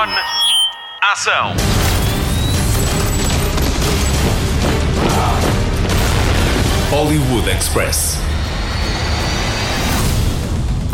On. 0.00 0.06
Ação. 1.02 1.54
Hollywood 6.90 7.50
Express. 7.50 8.16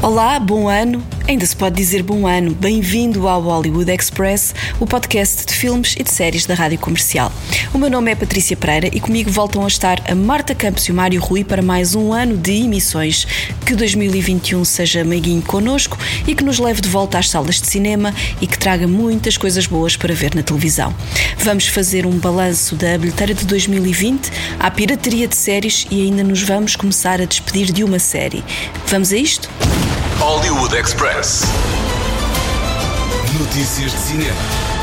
Olá, 0.03 0.41
bom 0.41 0.69
ano. 0.69 1.07
Ainda 1.29 1.47
se 1.47 1.55
pode 1.55 1.77
dizer 1.77 2.03
bom 2.03 2.27
ano. 2.27 2.53
Bem-vindo 2.53 3.29
ao 3.29 3.43
Hollywood 3.43 3.93
Express, 3.93 4.53
o 4.81 4.87
podcast 4.87 5.47
de 5.47 5.55
filmes 5.55 5.95
e 5.97 6.03
de 6.03 6.11
séries 6.11 6.45
da 6.45 6.55
Rádio 6.55 6.81
Comercial. 6.81 7.31
O 7.77 7.79
meu 7.79 7.91
nome 7.91 8.11
é 8.11 8.15
Patrícia 8.15 8.57
Pereira 8.57 8.89
e 8.91 8.99
comigo 8.99 9.31
voltam 9.31 9.63
a 9.63 9.67
estar 9.67 10.03
a 10.11 10.15
Marta 10.15 10.55
Campos 10.55 10.85
e 10.85 10.93
o 10.93 10.95
Mário 10.95 11.21
Rui 11.21 11.45
para 11.45 11.61
mais 11.61 11.95
um 11.95 12.11
ano 12.11 12.35
de 12.35 12.53
emissões. 12.53 13.27
Que 13.67 13.75
2021 13.75 14.65
seja 14.65 15.05
meiguinho 15.05 15.43
connosco 15.43 15.99
e 16.27 16.35
que 16.35 16.43
nos 16.43 16.59
leve 16.59 16.81
de 16.81 16.89
volta 16.89 17.19
às 17.19 17.29
salas 17.29 17.61
de 17.61 17.67
cinema 17.67 18.15
e 18.41 18.47
que 18.47 18.59
traga 18.59 18.89
muitas 18.89 19.37
coisas 19.37 19.67
boas 19.67 19.95
para 19.95 20.15
ver 20.15 20.35
na 20.35 20.43
televisão. 20.43 20.95
Vamos 21.37 21.69
fazer 21.69 22.07
um 22.07 22.19
balanço 22.19 22.75
da 22.77 22.97
bilheteira 22.97 23.35
de 23.35 23.45
2020, 23.45 24.33
à 24.59 24.71
pirataria 24.71 25.29
de 25.29 25.37
séries 25.37 25.87
e 25.91 26.01
ainda 26.01 26.25
nos 26.25 26.43
vamos 26.43 26.77
começar 26.77 27.21
a 27.21 27.27
despedir 27.27 27.71
de 27.73 27.85
uma 27.85 27.99
série. 27.99 28.43
Vamos 28.87 29.13
a 29.13 29.19
isto? 29.19 29.51
Hollywood 30.19 30.75
Express. 30.75 31.43
Notícias 33.39 33.93
de 33.93 33.99
cinema. 33.99 34.76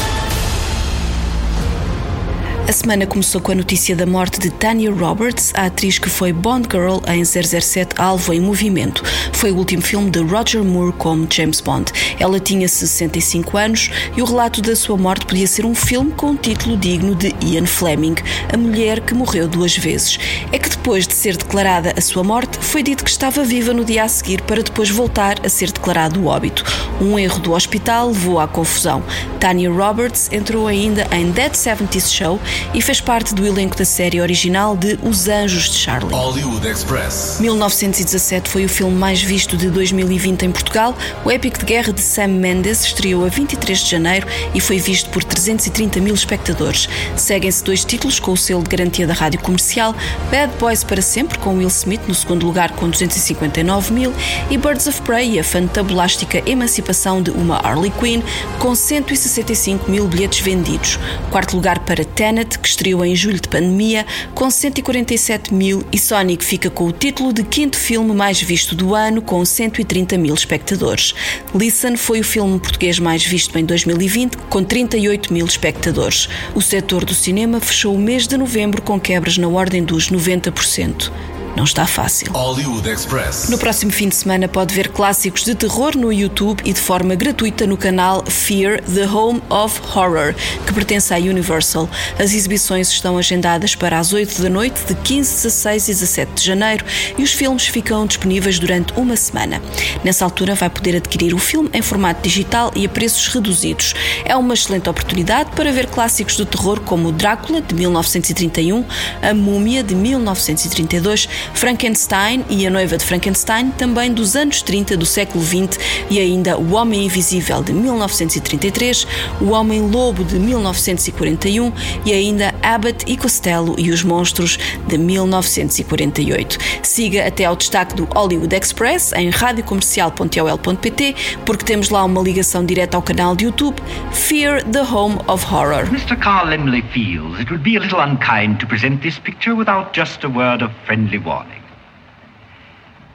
A 2.66 2.72
semana 2.72 3.06
começou 3.06 3.42
com 3.42 3.52
a 3.52 3.56
notícia 3.56 3.94
da 3.94 4.06
morte 4.06 4.40
de 4.40 4.50
Tanya 4.50 4.90
Roberts, 4.90 5.52
a 5.54 5.66
atriz 5.66 6.00
que 6.00 6.10
foi 6.10 6.32
Bond 6.32 6.70
Girl 6.72 7.00
em 7.08 7.24
007 7.26 7.96
Alvo 7.98 8.32
em 8.32 8.40
Movimento. 8.40 9.04
Foi 9.34 9.52
o 9.52 9.58
último 9.58 9.82
filme 9.82 10.10
de 10.10 10.20
Roger 10.20 10.64
Moore 10.64 10.94
como 10.94 11.28
James 11.30 11.60
Bond. 11.60 11.92
Ela 12.18 12.40
tinha 12.40 12.66
65 12.66 13.58
anos 13.58 13.92
e 14.16 14.22
o 14.22 14.26
relato 14.26 14.62
da 14.62 14.78
sua 14.78 14.96
morte 14.96 15.26
podia 15.26 15.46
ser 15.46 15.66
um 15.66 15.76
filme 15.76 16.14
com 16.14 16.28
um 16.28 16.38
título 16.38 16.78
digno 16.78 17.14
de 17.14 17.36
Ian 17.42 17.66
Fleming, 17.66 18.16
a 18.52 18.56
mulher 18.56 19.02
que 19.02 19.14
morreu 19.14 19.46
duas 19.46 19.76
vezes. 19.76 20.18
É 20.50 20.58
que 20.58 20.70
depois 20.70 21.06
de 21.06 21.14
ser 21.14 21.36
declarada 21.36 21.94
a 21.98 22.02
sua 22.02 22.24
morte, 22.24 22.58
foi 22.62 22.82
dito 22.82 23.04
que 23.04 23.10
estava 23.10 23.44
viva 23.44 23.74
no 23.74 23.84
dia 23.84 24.06
a 24.06 24.08
seguir 24.08 24.42
para 24.42 24.64
depois 24.64 24.90
voltar 24.90 25.46
a 25.46 25.50
ser 25.50 25.70
declarado 25.70 26.22
o 26.22 26.28
óbito. 26.28 26.64
Um 27.02 27.20
erro 27.20 27.40
do 27.40 27.52
hospital 27.52 28.08
levou 28.08 28.40
à 28.40 28.48
confusão. 28.48 29.04
Tanya 29.38 29.70
Roberts 29.70 30.30
entrou 30.32 30.66
ainda 30.66 31.06
em 31.12 31.30
Dead 31.30 31.52
70s 31.52 32.10
Show 32.10 32.40
e 32.74 32.82
fez 32.82 33.02
parte 33.02 33.34
do 33.34 33.46
elenco 33.46 33.78
da 33.78 33.86
série 33.86 34.22
original 34.22 34.76
de 34.76 35.00
Os 35.04 35.28
Anjos 35.28 35.70
de 35.70 35.78
Charlie. 35.78 36.14
Hollywood 36.14 36.68
Express. 36.68 37.38
1917 37.40 38.50
foi 38.50 38.66
o 38.66 38.70
filme 38.70 38.96
mais 38.96 39.22
visto 39.22 39.58
de 39.58 39.70
2020 39.70 40.44
em 40.44 40.52
Portugal. 40.52 40.96
O 41.24 41.32
épico 41.32 41.60
de 41.60 41.66
guerra 41.66 41.94
de 41.94 42.02
Sam 42.02 42.28
Mendes 42.28 42.84
estreou 42.86 43.26
a 43.26 43.30
23 43.30 43.80
de 43.80 43.90
janeiro 43.90 44.28
e 44.54 44.60
foi 44.60 44.80
visto 44.80 45.10
por 45.10 45.24
330 45.24 46.00
mil 46.00 46.14
espectadores. 46.14 46.88
Seguem-se 47.16 47.64
dois 47.64 47.86
títulos 47.86 48.20
com 48.20 48.32
o 48.32 48.38
selo 48.38 48.64
de 48.64 48.70
garantia 48.70 49.08
da 49.08 49.14
rádio 49.14 49.40
comercial: 49.42 49.96
Bad 50.32 50.54
Boys 50.60 50.84
para 50.84 51.02
Sempre, 51.02 51.38
com 51.40 51.58
Will 51.58 51.68
Smith 51.68 52.02
no 52.08 52.16
segundo 52.16 52.46
lugar 52.46 52.72
com 52.72 52.90
259 52.90 53.94
mil, 53.94 54.14
e 54.50 54.58
Birds 54.58 54.88
of 54.88 55.02
Prey, 55.02 55.40
a 55.40 55.44
fantabulástica 55.44 56.42
emancipação 56.46 57.22
de 57.22 57.32
uma 57.32 57.58
Harley 57.58 57.92
Quinn, 58.00 58.22
com 58.60 58.76
165 58.76 59.90
mil 59.90 60.08
bilhetes 60.08 60.40
vendidos. 60.40 61.00
Quarto 61.32 61.56
lugar 61.56 61.80
para 61.80 62.03
Tenet, 62.16 62.60
que 62.60 62.68
estreou 62.68 63.04
em 63.04 63.16
julho 63.16 63.40
de 63.40 63.48
pandemia, 63.48 64.06
com 64.34 64.50
147 64.50 65.54
mil, 65.54 65.84
e 65.92 65.98
Sonic 65.98 66.44
fica 66.44 66.70
com 66.70 66.86
o 66.86 66.92
título 66.92 67.34
de 67.34 67.44
quinto 67.44 67.78
filme 67.78 68.14
mais 68.14 68.42
visto 68.42 68.76
do 68.76 68.96
ano, 68.96 69.22
com 69.22 69.44
130 69.44 70.18
mil 70.18 70.34
espectadores. 70.34 71.14
Listen 71.54 71.96
foi 71.96 72.20
o 72.20 72.24
filme 72.24 72.60
português 72.60 73.00
mais 73.00 73.26
visto 73.26 73.58
em 73.58 73.66
2020, 73.66 74.38
com 74.50 74.64
38 74.64 75.34
mil 75.34 75.46
espectadores. 75.46 76.30
O 76.56 76.62
setor 76.62 77.06
do 77.06 77.14
cinema 77.14 77.60
fechou 77.60 77.96
o 77.96 78.00
mês 78.00 78.28
de 78.28 78.38
novembro 78.38 78.82
com 78.82 79.00
quebras 79.00 79.38
na 79.38 79.48
ordem 79.48 79.84
dos 79.84 80.10
90%. 80.10 81.12
Não 81.56 81.66
está 81.66 81.86
fácil. 81.86 82.32
Hollywood 82.32 82.90
Express. 82.90 83.48
No 83.48 83.60
próximo 83.60 83.92
fim 83.92 84.10
de 84.10 84.16
semana 84.16 84.48
pode 84.48 84.74
ver 84.74 84.90
clássicos 84.90 85.44
de 85.44 85.54
terror 85.54 85.96
no 85.96 86.12
YouTube 86.12 86.62
e 86.66 86.74
de 86.74 86.80
forma 86.80 87.14
gratuita 87.14 87.68
no 87.68 87.78
canal 87.78 88.26
Fear 88.26 88.82
The 88.82 89.08
Home 89.08 89.40
of 89.52 89.80
Horror, 89.96 90.34
que 90.66 90.74
pertence 90.74 91.14
à 91.14 91.18
Universal. 91.18 91.88
As 92.18 92.34
exibições 92.34 92.90
estão 92.90 93.20
agendadas 93.20 93.76
para 93.76 94.00
as 94.00 94.14
8 94.14 94.42
da 94.42 94.50
noite 94.50 94.84
de 94.86 94.96
15, 94.96 95.44
16 95.44 95.84
e 95.90 95.92
17 95.92 96.34
de 96.34 96.44
janeiro 96.44 96.86
e 97.20 97.24
os 97.24 97.32
filmes 97.32 97.68
ficam 97.68 98.08
disponíveis 98.08 98.58
durante 98.58 98.92
uma 98.94 99.16
semana. 99.16 99.62
Nessa 100.04 100.26
altura 100.26 100.56
vai 100.56 100.72
poder 100.72 100.96
adquirir 100.96 101.36
o 101.36 101.40
filme 101.40 101.70
em 101.72 101.84
formato 101.84 102.24
digital 102.24 102.72
e 102.76 102.84
a 102.84 102.90
preços 102.90 103.28
reduzidos. 103.28 103.94
É 104.26 104.36
uma 104.36 104.56
excelente 104.56 104.90
oportunidade 104.90 105.52
para 105.52 105.72
ver 105.72 105.86
clássicos 105.86 106.36
do 106.36 106.48
terror 106.48 106.80
como 106.80 107.12
Drácula 107.12 107.62
de 107.62 107.76
1931, 107.76 108.84
A 109.22 109.36
Múmia 109.36 109.84
de 109.84 109.94
1932 109.94 111.30
Frankenstein 111.54 112.46
e 112.50 112.66
A 112.66 112.70
Noiva 112.70 112.98
de 112.98 113.06
Frankenstein, 113.06 113.72
também 113.72 114.14
dos 114.14 114.36
anos 114.36 114.62
30 114.62 114.98
do 114.98 115.06
século 115.06 115.44
XX, 115.44 115.80
e 116.10 116.20
ainda 116.20 116.58
O 116.58 116.74
Homem 116.74 117.06
Invisível 117.06 117.64
de 117.64 117.74
1933, 117.74 119.08
O 119.42 119.52
Homem 119.52 119.82
Lobo 119.82 120.24
de 120.24 120.40
1941 120.40 121.72
e 122.06 122.14
ainda 122.14 122.54
Abbott 122.62 123.06
e 123.08 123.18
Costello 123.18 123.76
e 123.78 123.92
os 123.92 124.04
Monstros 124.04 124.58
de 124.88 124.98
1948. 124.98 126.58
Siga 126.82 127.28
até 127.28 127.46
ao 127.46 127.56
destaque 127.56 127.96
do 127.96 128.06
Hollywood 128.06 128.56
Express 128.56 129.14
em 129.14 129.30
radiocomercial.ol.pt 129.30 131.16
porque 131.46 131.66
temos 131.66 131.90
lá 131.90 132.04
uma 132.04 132.22
ligação 132.22 132.66
direta 132.66 132.98
ao 132.98 133.04
canal 133.04 133.36
de 133.36 133.46
YouTube 133.46 133.82
Fear 134.12 134.64
the 134.66 134.82
Home 134.82 135.18
of 135.28 135.46
Horror. 135.46 135.88
Mr. 135.88 136.16
Carl 136.18 136.48
Lemley 136.48 136.84
feels 136.94 137.40
it 137.40 137.52
would 137.52 137.64
be 137.64 137.78
a 137.78 137.80
little 137.80 138.00
unkind 138.00 138.60
to 138.60 138.68
present 138.68 139.02
this 139.02 139.20
picture 139.20 139.56
without 139.56 139.94
just 139.98 140.24
a 140.24 140.30
word 140.30 140.64
of 140.64 140.74
friendly 140.86 141.18
warning. 141.18 141.33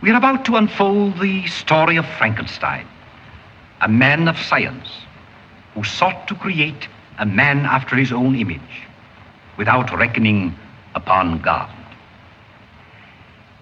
We 0.01 0.11
are 0.13 0.17
about 0.17 0.45
to 0.45 0.57
unfold 0.57 1.19
the 1.19 1.47
story 1.49 1.97
of 1.97 2.07
Frankenstein, 2.07 2.87
a 3.81 3.89
man 3.89 4.29
of 4.29 4.39
science 4.39 4.89
who 5.75 5.83
sought 5.83 6.29
to 6.29 6.37
create 6.37 6.89
a 7.19 7.27
man 7.27 7.67
after 7.67 7.97
his 7.97 8.13
own 8.13 8.37
image 8.37 8.87
without 9.57 9.93
reckoning 9.97 10.55
upon 10.95 11.41
God. 11.41 11.69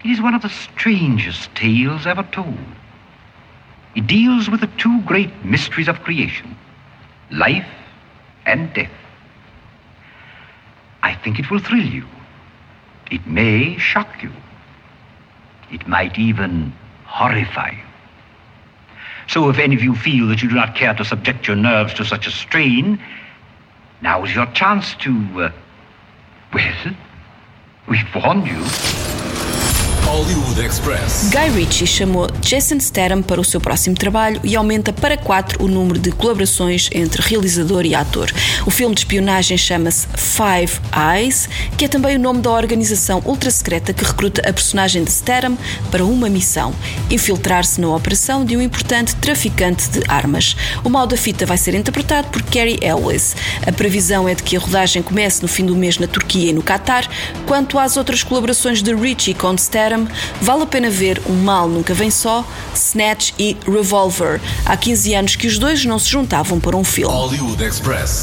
It 0.05 0.11
is 0.11 0.21
one 0.21 0.35
of 0.35 0.43
the 0.43 0.51
strangest 0.51 1.55
tales 1.55 2.07
ever 2.07 2.23
told. 2.23 2.59
It 3.95 4.07
deals 4.07 4.51
with 4.51 4.61
the 4.61 4.71
two 4.79 5.01
great 5.03 5.45
mysteries 5.45 5.89
of 5.89 6.03
creation 6.03 6.57
life 7.31 7.67
and 8.45 8.73
death. 8.75 8.93
I 11.03 11.15
think 11.15 11.39
it 11.39 11.51
will 11.51 11.59
thrill 11.59 11.87
you. 11.87 12.05
It 13.11 13.27
may 13.27 13.79
shock 13.79 14.23
you. 14.23 14.31
It 15.71 15.87
might 15.89 16.19
even 16.19 16.73
horrify 17.05 17.71
you. 17.71 17.83
So, 19.29 19.49
if 19.49 19.59
any 19.59 19.75
of 19.75 19.83
you 19.83 19.95
feel 19.97 20.29
that 20.29 20.43
you 20.43 20.49
do 20.49 20.55
not 20.55 20.77
care 20.77 20.95
to 20.95 21.05
subject 21.05 21.49
your 21.49 21.57
nerves 21.57 21.95
to 21.95 22.05
such 22.05 22.27
a 22.27 22.31
strain, 22.31 23.01
now 24.01 24.25
is 24.25 24.35
your 24.35 24.47
chance 24.47 24.95
to. 24.97 25.11
Uh, 25.37 25.53
well, 26.55 26.95
we've 27.89 28.15
warned 28.15 28.47
you. 28.47 29.06
Hollywood 30.07 30.65
Express. 30.65 31.31
Guy 31.33 31.49
Ritchie 31.59 31.85
chamou 31.85 32.29
Jason 32.41 32.79
Statham 32.79 33.23
para 33.23 33.41
o 33.41 33.45
seu 33.45 33.61
próximo 33.61 33.97
trabalho 33.97 34.41
e 34.45 34.55
aumenta 34.55 34.93
para 34.93 35.17
quatro 35.17 35.65
o 35.65 35.67
número 35.67 35.99
de 35.99 36.13
colaborações 36.13 36.89
entre 36.93 37.21
realizador 37.21 37.85
e 37.85 37.93
ator. 37.93 38.31
O 38.65 38.71
filme 38.71 38.95
de 38.95 39.01
espionagem 39.01 39.59
chama-se 39.59 40.07
Five 40.17 40.81
Eyes, 40.97 41.49
que 41.77 41.87
é 41.87 41.89
também 41.89 42.17
o 42.17 42.21
nome 42.21 42.41
da 42.41 42.53
organização 42.53 43.21
ultra-secreta 43.25 43.93
que 43.93 44.05
recruta 44.05 44.49
a 44.49 44.53
personagem 44.53 45.03
de 45.03 45.11
Statham 45.11 45.59
para 45.91 46.05
uma 46.05 46.29
missão: 46.29 46.73
infiltrar-se 47.11 47.81
na 47.81 47.93
operação 47.93 48.45
de 48.45 48.57
um 48.57 48.63
importante 48.63 49.17
traficante 49.17 49.91
de 49.91 50.05
armas. 50.07 50.57
O 50.85 50.89
mal 50.89 51.09
da 51.09 51.17
fita 51.17 51.45
vai 51.45 51.59
ser 51.59 51.75
interpretado 51.75 52.29
por 52.29 52.43
Carrie 52.45 52.79
Ellis. 52.81 53.35
A 53.67 53.73
previsão 53.73 54.29
é 54.29 54.37
de 54.37 54.45
que 54.45 54.57
a 54.57 54.61
rodagem 54.61 55.03
comece 55.03 55.43
no 55.43 55.49
fim 55.49 55.67
do 55.67 55.75
mês 55.75 55.99
na 55.99 56.07
Turquia 56.07 56.51
e 56.51 56.55
no 56.55 56.63
Catar. 56.63 57.09
Quanto 57.45 57.77
às 57.77 57.97
outras 57.97 58.23
colaborações 58.23 58.81
de 58.83 58.95
Ritchie 58.95 59.35
com 59.35 59.57
Statham, 59.59 60.06
vale 60.41 60.63
a 60.63 60.67
pena 60.67 60.91
ver 60.91 61.21
Um 61.29 61.35
Mal 61.35 61.69
Nunca 61.69 61.95
Vem 61.95 62.11
Só, 62.11 62.45
Snatch 62.75 63.33
e 63.39 63.57
Revolver. 63.67 64.41
Há 64.65 64.77
15 64.77 65.15
anos 65.15 65.37
que 65.37 65.47
os 65.47 65.59
dois 65.59 65.85
não 65.85 65.99
se 65.99 66.09
juntavam 66.09 66.59
para 66.61 66.77
um 66.77 66.85
filme. 66.85 67.15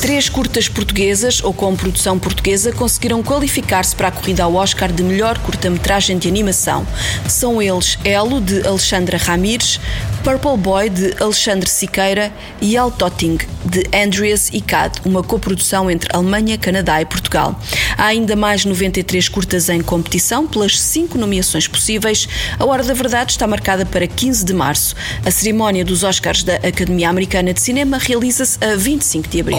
Três 0.01 0.30
curtas 0.30 0.68
portuguesas 0.68 1.44
ou 1.44 1.53
com 1.53 1.75
produção 1.75 2.18
portuguesa 2.19 2.71
conseguiram 2.71 3.21
qualificar-se 3.24 3.95
para 3.95 4.07
a 4.07 4.12
corrida 4.12 4.44
ao 4.44 4.56
Oscar 4.56 4.91
de 4.91 5.03
melhor 5.03 5.38
curta-metragem 5.39 6.18
de 6.18 6.27
animação. 6.27 6.85
São 7.27 7.62
eles 7.62 7.97
Elo, 8.03 8.41
de 8.41 8.65
Alexandra 8.65 9.18
Ramires, 9.18 9.79
Purple 10.23 10.55
Boy 10.57 10.89
de 10.89 11.13
Alexandre 11.21 11.69
Siqueira 11.69 12.31
e 12.61 12.77
El 12.77 12.89
Totting 12.91 13.39
de 13.65 13.83
Andreas 13.93 14.49
Icad, 14.53 15.01
uma 15.03 15.21
coprodução 15.21 15.91
entre 15.91 16.09
Alemanha, 16.13 16.57
Canadá 16.57 17.01
e 17.01 17.05
Portugal. 17.05 17.59
Há 17.97 18.05
ainda 18.05 18.33
mais 18.33 18.63
93 18.63 19.27
curtas 19.27 19.67
em 19.67 19.81
competição 19.81 20.47
pelas 20.47 20.79
cinco 20.79 21.17
nomeações 21.17 21.67
possíveis. 21.67 22.27
A 22.57 22.65
hora 22.65 22.83
da 22.83 22.93
verdade 22.93 23.31
está 23.31 23.45
marcada 23.45 23.85
para 23.85 24.07
15 24.07 24.45
de 24.45 24.53
março. 24.53 24.95
A 25.25 25.31
cerimónia 25.31 25.83
dos 25.83 26.03
Oscars 26.03 26.43
da 26.43 26.55
Academia 26.55 27.09
Americana 27.09 27.53
de 27.53 27.61
Cinema 27.61 27.97
realiza-se 27.97 28.63
a 28.63 28.77
25 28.77 29.27
de 29.27 29.41
abril. 29.41 29.57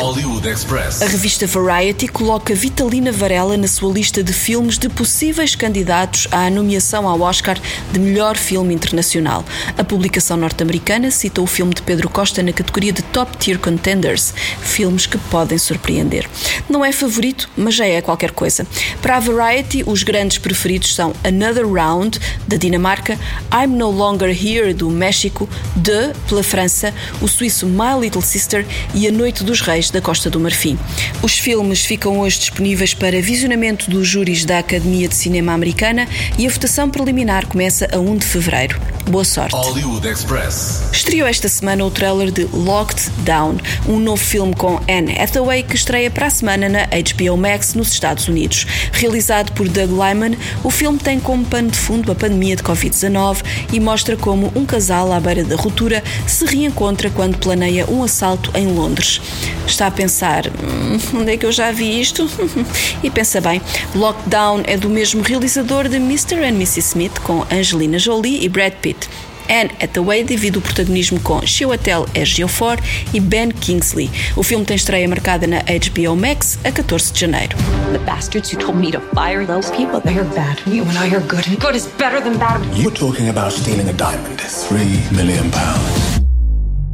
A 1.03 1.07
revista 1.07 1.47
Variety 1.47 2.09
coloca 2.09 2.55
Vitalina 2.55 3.13
Varela 3.13 3.57
na 3.59 3.69
sua 3.69 3.93
lista 3.93 4.23
de 4.23 4.33
filmes 4.33 4.79
de 4.79 4.89
possíveis 4.89 5.55
candidatos 5.55 6.27
à 6.31 6.49
nomeação 6.49 7.07
ao 7.07 7.21
Oscar 7.21 7.59
de 7.93 7.99
melhor 7.99 8.37
filme 8.39 8.73
internacional. 8.73 9.45
A 9.77 9.85
publicação 9.85 10.39
norte-americana 10.55 11.11
cita 11.11 11.43
o 11.43 11.47
filme 11.47 11.75
de 11.75 11.83
Pedro 11.83 12.09
Costa 12.09 12.41
na 12.41 12.53
categoria 12.53 12.93
de 12.93 13.03
Top 13.03 13.37
Tier 13.39 13.59
Contenders, 13.59 14.33
filmes 14.61 15.05
que 15.05 15.19
podem 15.19 15.59
surpreender. 15.59 16.29
Não 16.69 16.85
é 16.85 16.93
favorito, 16.93 17.51
mas 17.57 17.75
já 17.75 17.87
é 17.87 18.01
qualquer 18.01 18.31
coisa. 18.31 18.65
Para 19.03 19.17
a 19.17 19.21
Variety, 19.21 19.83
os 19.85 20.05
grandes 20.05 20.39
preferidos 20.39 20.95
são 20.95 21.13
Another 21.25 21.67
Round, 21.67 22.21
da 22.47 22.57
Dinamarca, 22.57 23.19
I'm 23.53 23.77
No 23.77 23.91
Longer 23.91 24.31
Here, 24.31 24.73
do 24.73 24.89
México, 24.91 25.49
The, 25.83 26.13
pela 26.29 26.45
França, 26.45 26.95
o 27.21 27.27
suíço 27.27 27.67
My 27.67 28.01
Little 28.01 28.23
Sister 28.23 28.65
e 28.95 29.09
A 29.09 29.13
Noite 29.13 29.43
dos 29.43 29.61
Reis, 29.61 29.91
da 29.91 30.01
Costa 30.01 30.31
do 30.31 30.39
Marfim. 30.39 30.79
Os 31.21 31.37
filmes 31.37 31.85
ficam 31.85 32.21
hoje 32.21 32.39
disponíveis 32.39 32.95
para 32.95 33.21
visionamento 33.21 33.91
dos 33.91 34.07
júris 34.07 34.45
da 34.45 34.61
Academia 34.61 35.09
de 35.09 35.17
Cinema 35.17 35.53
Americana 35.53 36.07
e 36.39 36.47
a 36.47 36.51
votação 36.51 36.89
preliminar 36.89 37.47
começa 37.47 37.89
a 37.93 37.99
1 37.99 38.19
de 38.19 38.27
fevereiro. 38.27 38.81
Boa 39.11 39.25
sorte! 39.25 39.55
Hollywood 39.55 40.07
Express. 40.07 40.44
Estreou 40.93 41.27
esta 41.27 41.49
semana 41.49 41.87
o 41.87 41.91
trailer 41.91 42.31
de 42.31 42.45
Locked 42.53 43.11
Down, 43.25 43.57
um 43.89 43.99
novo 43.99 44.23
filme 44.23 44.55
com 44.55 44.79
Anne 44.87 45.19
Hathaway 45.19 45.63
que 45.63 45.75
estreia 45.75 46.11
para 46.11 46.27
a 46.27 46.31
semana 46.31 46.69
na 46.69 46.81
HBO 46.87 47.39
Max 47.39 47.73
nos 47.73 47.91
Estados 47.91 48.29
Unidos. 48.29 48.67
Realizado 48.93 49.53
por 49.53 49.67
Doug 49.67 49.91
Lyman, 49.91 50.37
o 50.63 50.71
filme 50.71 50.99
tem 50.99 51.19
como 51.19 51.47
pano 51.47 51.71
de 51.71 51.79
fundo 51.79 52.13
a 52.13 52.15
pandemia 52.15 52.57
de 52.57 52.63
Covid-19 52.63 53.39
e 53.73 53.81
mostra 53.81 54.19
como 54.19 54.53
um 54.55 54.67
casal 54.67 55.13
à 55.15 55.19
beira 55.19 55.45
da 55.45 55.57
ruptura 55.57 56.05
se 56.27 56.45
reencontra 56.45 57.09
quando 57.09 57.39
planeia 57.39 57.87
um 57.87 58.03
assalto 58.03 58.51
em 58.55 58.67
Londres. 58.67 59.23
Está 59.67 59.87
a 59.87 59.91
pensar, 59.91 60.47
"Hum, 60.49 61.21
onde 61.21 61.33
é 61.33 61.37
que 61.39 61.47
eu 61.47 61.53
já 61.53 61.73
vi 61.73 61.99
isto? 62.01 62.29
e 63.03 63.09
pensa 63.09 63.41
bem, 63.41 63.63
Lockdown 63.95 64.63
é 64.67 64.77
do 64.77 64.91
mesmo 64.91 65.23
realizador 65.23 65.89
de 65.89 65.97
Mr. 65.97 66.45
and 66.45 66.49
Mrs. 66.49 66.81
Smith 66.81 67.19
com 67.21 67.47
Angelina 67.51 67.99
Jolie 67.99 68.45
e 68.45 68.49
Brad 68.51 68.75
Pitt. 68.75 69.09
Anne 69.49 69.71
Hathaway 69.81 70.25
divide 70.25 70.59
o 70.59 70.61
protagonismo 70.61 71.21
com 71.21 71.45
Chiwetel 71.47 72.07
Ejiofor 72.15 72.79
e 73.13 73.21
Ben 73.21 73.51
Kingsley. 73.51 74.11
O 74.37 74.43
filme 74.43 74.65
tem 74.65 74.77
estreia 74.77 75.09
marcada 75.09 75.47
na 75.47 75.59
HBO 75.59 76.17
Max 76.17 76.59
a 76.65 76.71
14 76.73 77.13
de 77.13 77.21
janeiro. 77.21 77.57
The 77.93 77.99
bastards 77.99 78.53
who 78.53 78.59
told 78.59 78.79
me 78.79 78.91
to 78.93 79.01
fire 79.15 79.47
those 79.47 79.71
people, 79.71 80.01
they 80.01 80.19
are 80.19 80.29
bad. 80.35 80.59
You 80.67 80.83
and 80.85 80.99
I 80.99 81.15
are 81.15 81.21
good, 81.27 81.47
and 81.49 81.57
good 81.61 81.77
is 81.77 81.87
better 81.99 82.21
than 82.23 82.39
bad. 82.39 82.61
You're 82.77 82.91
talking 82.95 83.29
about 83.29 83.53
stealing 83.53 83.89
a 83.89 83.93
diamond. 83.93 84.41
Three 84.41 85.01
million 85.15 85.51
pounds. 85.51 86.21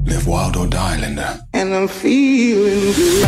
Live 0.06 0.26
wild 0.26 0.56
or 0.56 0.66
die, 0.66 0.98
Linda. 1.00 1.46
and 1.54 1.72
I'm 1.74 1.86
feeling 1.88 2.92
good. 2.94 3.26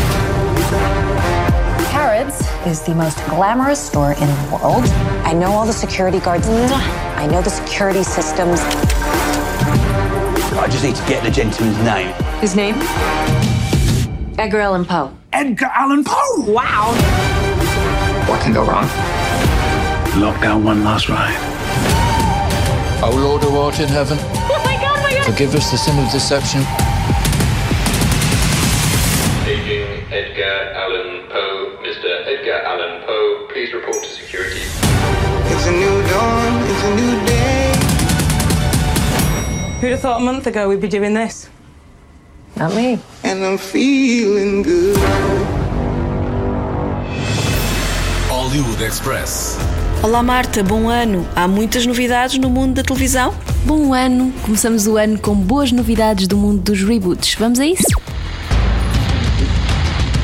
Harrods 1.92 2.40
is 2.66 2.82
the 2.82 2.94
most 2.94 3.18
glamorous 3.28 3.78
store 3.78 4.12
in 4.12 4.26
the 4.26 4.48
world. 4.52 4.84
I 5.24 5.32
know 5.32 5.52
all 5.52 5.66
the 5.66 5.72
security 5.72 6.18
guards. 6.20 6.48
I 6.48 7.26
know 7.26 7.40
the 7.42 7.50
security 7.50 8.02
systems. 8.02 8.60
I 10.62 10.68
just 10.68 10.84
need 10.84 10.94
to 10.94 11.04
get 11.08 11.24
the 11.24 11.30
gentleman's 11.30 11.76
name. 11.78 12.12
His 12.40 12.54
name? 12.54 12.76
Edgar 14.38 14.60
Allan 14.60 14.84
Poe. 14.84 15.12
Edgar 15.32 15.66
Allan 15.74 16.04
Poe! 16.04 16.44
Wow. 16.46 16.92
What 18.28 18.40
can 18.42 18.52
go 18.52 18.62
wrong? 18.64 18.86
Lock 20.22 20.40
down 20.40 20.62
one 20.62 20.84
last 20.84 21.08
ride. 21.08 21.34
O 23.02 23.10
Lord 23.10 23.42
who 23.42 23.56
art 23.58 23.80
in 23.80 23.88
heaven, 23.88 24.16
Oh 24.22 24.62
my 24.64 24.76
god, 24.80 24.98
oh 24.98 25.02
my 25.02 25.14
god. 25.14 25.24
forgive 25.26 25.52
us 25.56 25.68
the 25.72 25.76
sin 25.78 25.98
of 25.98 26.08
deception. 26.12 26.62
Paging 29.42 30.06
Edgar 30.14 30.78
Allan 30.78 31.26
Poe. 31.28 31.76
Mr. 31.82 32.22
Edgar 32.30 32.62
Allan 32.62 33.02
Poe, 33.04 33.48
please 33.50 33.72
report 33.74 34.00
to 34.04 34.08
security. 34.10 34.60
It's 34.62 35.66
a 35.66 35.72
new 35.72 36.02
dawn, 36.06 36.62
it's 36.70 36.84
a 36.84 36.94
new 36.94 37.10
day. 37.16 37.21
Who'd 39.82 39.90
have 39.90 40.00
thought 40.00 40.20
a 40.20 40.24
month 40.24 40.46
ago 40.46 40.68
we'd 40.68 40.80
be 40.80 40.86
doing 40.86 41.12
this? 41.12 41.50
Not 42.54 42.72
me. 42.72 43.00
And 43.24 43.44
I'm 43.44 43.58
feeling 43.58 44.62
good. 44.62 44.96
Hollywood 48.28 48.80
Express. 48.80 49.58
Olá 50.00 50.22
Marta, 50.22 50.62
bom 50.62 50.88
ano. 50.88 51.26
Há 51.34 51.48
muitas 51.48 51.84
novidades 51.84 52.38
no 52.38 52.48
mundo 52.48 52.74
da 52.74 52.84
televisão? 52.84 53.34
Bom 53.66 53.92
ano! 53.92 54.32
Começamos 54.44 54.86
o 54.86 54.96
ano 54.96 55.18
com 55.18 55.34
boas 55.34 55.72
novidades 55.72 56.28
do 56.28 56.36
mundo 56.36 56.62
dos 56.62 56.80
reboots. 56.80 57.34
Vamos 57.34 57.58
a 57.58 57.66
isso? 57.66 58.00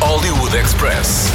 Hollywood 0.00 0.56
Express. 0.56 1.32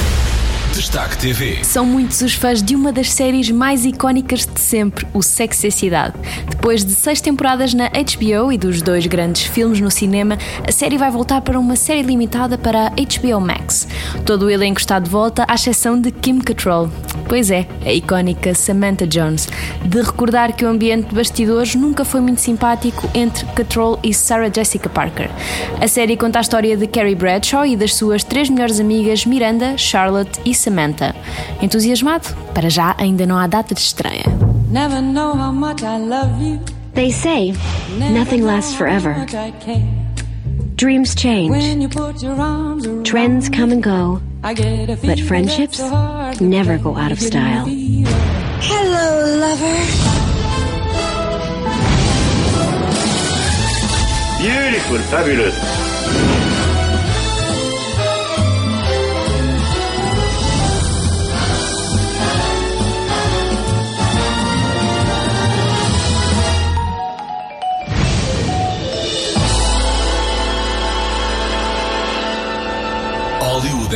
Destaque 0.94 1.18
TV. 1.18 1.63
São 1.63 1.88
muitos 1.88 2.22
os 2.22 2.36
fãs 2.36 2.62
de 2.62 2.75
uma 2.75 2.92
das 2.92 3.12
séries 3.12 3.50
mais 3.50 3.84
icónicas 3.84 4.45
de 4.45 4.60
sempre, 4.60 5.07
o 5.12 5.24
Sexo 5.24 5.66
e 5.66 5.69
a 5.69 5.72
Cidade. 5.72 6.13
Depois 6.48 6.86
de 6.86 6.92
seis 6.92 7.19
temporadas 7.19 7.74
na 7.74 7.90
HBO 7.90 8.51
e 8.51 8.60
dos 8.60 8.80
dois 8.80 9.07
grandes 9.07 9.42
filmes 9.42 9.81
no 9.81 9.90
cinema, 9.90 10.38
a 10.68 10.72
série 10.72 10.95
vai 10.95 11.10
voltar 11.10 11.42
para 11.42 11.60
uma 11.60 11.75
série 11.75 12.04
limitada 12.04 12.60
para 12.60 12.90
a 12.90 12.92
HBO 12.92 13.42
Max. 13.42 13.88
Todo 14.24 14.44
o 14.44 14.50
elenco 14.51 14.80
está 14.80 15.00
de 15.00 15.10
volta, 15.10 15.44
à 15.48 15.56
exceção 15.56 16.00
de 16.00 16.12
Kim 16.12 16.40
Cattrall. 16.40 16.92
Pois 17.28 17.50
é, 17.50 17.66
a 17.86 17.92
icónica 17.92 18.54
Samantha 18.54 19.08
Jones. 19.08 19.48
De 19.86 20.02
recordar 20.02 20.54
que 20.54 20.66
o 20.66 20.70
ambiente 20.70 21.10
de 21.10 21.16
bastidores 21.16 21.75
nunca 21.75 22.06
foi 22.06 22.22
muito 22.22 22.42
simpático 22.42 23.10
entre 23.14 23.46
Cattrall 23.48 24.00
e 24.04 24.14
Sarah 24.14 24.52
Jessica 24.54 24.90
Parker. 24.90 25.30
A 25.81 25.88
série 25.88 26.18
conta 26.18 26.40
a 26.40 26.42
história 26.42 26.78
de 26.78 26.88
Carrie 26.88 27.16
Bradshaw 27.16 27.66
e 27.66 27.75
das 27.75 27.96
suas 27.96 28.24
três 28.24 28.50
melhores 28.50 28.80
amigas 28.80 29.25
Miranda, 29.25 29.78
Charlotte 29.78 30.40
e 30.46 30.54
Samantha. 30.54 31.16
Entusiasmado? 31.62 32.28
Para 32.54 32.70
já 32.70 32.96
ainda 32.98 33.25
não 33.25 33.38
há 33.38 33.48
data 33.48 33.74
de 33.74 33.81
estreia. 33.81 34.24
Never 34.70 35.02
know 35.02 35.34
how 35.34 35.52
much 35.52 35.84
I 35.84 36.00
love 36.00 36.42
you. 36.42 36.60
They 36.94 37.12
say 37.12 37.54
nothing 37.98 38.42
lasts 38.42 38.75
forever. 38.75 39.16
Dreams 40.75 41.16
change, 41.16 41.54
trends 43.04 43.50
come 43.50 43.72
and 43.72 43.81
go, 43.81 44.22
but 44.44 45.00
feeling 45.00 45.25
friendships 45.25 45.78
that's 45.78 45.90
so 45.90 45.95
hard 45.95 46.38
to 46.38 46.44
never 46.44 46.74
break. 46.74 46.84
go 46.84 46.95
out 46.98 47.12
of 47.12 47.22
You 47.22 47.30
didn't 47.30 47.44
style. 47.44 47.66
feel 47.66 48.07
it. 48.07 48.13
Hello, 48.66 49.40
lover. 49.40 49.80
Beautiful, 54.44 54.98
fabulous. 55.10 56.73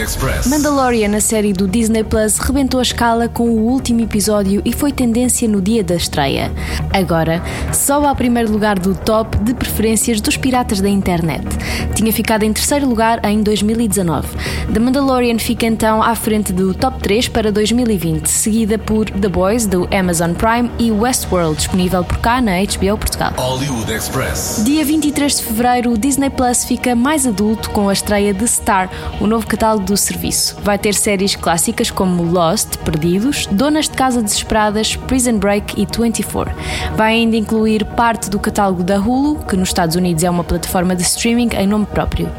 Express. 0.08 0.48
Mandalorian, 0.48 1.18
a 1.18 1.20
série 1.20 1.52
do 1.52 1.68
Disney 1.68 2.02
Plus, 2.02 2.38
rebentou 2.38 2.80
a 2.80 2.84
escala 2.84 3.28
com 3.28 3.50
o 3.50 3.68
último 3.68 4.00
episódio 4.00 4.62
e 4.64 4.72
foi 4.72 4.90
tendência 4.90 5.50
no 5.50 5.62
dia 5.62 5.84
da 5.84 5.96
estreia. 5.96 6.50
Agora, 6.94 7.44
sobe 7.74 8.08
ao 8.08 8.16
primeiro 8.16 8.50
lugar 8.50 8.80
do 8.80 8.96
top 8.96 9.38
de 9.40 9.54
preferências 9.54 10.22
dos 10.22 10.38
piratas 10.38 10.80
da 10.80 10.88
internet. 10.88 11.46
Tinha 11.94 12.14
ficado 12.14 12.44
em 12.44 12.54
terceiro 12.54 12.88
lugar 12.88 13.20
em 13.26 13.44
2019. 13.44 14.30
The 14.72 14.80
Mandalorian 14.80 15.40
fica 15.40 15.66
então 15.66 16.02
à 16.02 16.16
frente 16.16 16.54
do 16.54 16.74
top 16.74 17.00
3 17.00 17.28
para 17.28 17.52
2020, 17.52 18.28
seguida 18.28 18.78
por 18.78 19.10
The 19.10 19.28
Boys 19.28 19.66
do 19.66 19.90
Amazon 19.94 20.32
Prime 20.34 20.72
e 20.80 20.90
Westworld, 20.90 21.58
disponível 21.58 22.04
por 22.06 22.20
cá 22.20 22.40
na 22.40 22.54
HBO 22.62 22.98
Portugal. 22.98 23.34
Hollywood 23.36 23.92
Express. 23.92 24.62
Dia 24.64 24.86
23 24.86 25.36
de 25.36 25.44
fevereiro, 25.44 25.92
o 25.92 25.98
Disney 25.98 26.30
Plus 26.30 26.64
fica 26.64 26.96
mais 26.96 27.28
adulto 27.28 27.70
com 27.72 27.90
a 27.90 27.94
estreia 27.94 28.34
de 28.34 28.48
Star, 28.48 28.90
o 29.20 29.28
novo 29.28 29.46
catálogo 29.46 29.86
do 29.86 29.97
serviço. 29.98 30.58
Vai 30.64 30.78
ter 30.78 30.94
séries 30.94 31.36
clássicas 31.36 31.92
como 31.92 32.24
Lost, 32.24 32.78
Perdidos, 32.78 33.48
Donas 33.48 33.90
de 33.90 33.96
Casa 33.96 34.22
Desesperadas, 34.22 34.96
Prison 34.96 35.38
Break 35.38 35.82
e 35.82 35.86
24. 35.86 36.54
Vai 36.96 37.14
ainda 37.14 37.36
incluir 37.36 37.84
parte 37.86 38.30
do 38.30 38.40
catálogo 38.40 38.84
da 38.84 39.00
Hulu, 39.00 39.46
que 39.46 39.56
nos 39.56 39.70
Estados 39.70 39.96
Unidos 39.96 40.24
é 40.24 40.30
uma 40.30 40.44
plataforma 40.44 40.96
de 40.96 41.04
streaming 41.04 41.50
em 41.58 41.68
nome 41.68 41.86
próprio. 41.86 42.30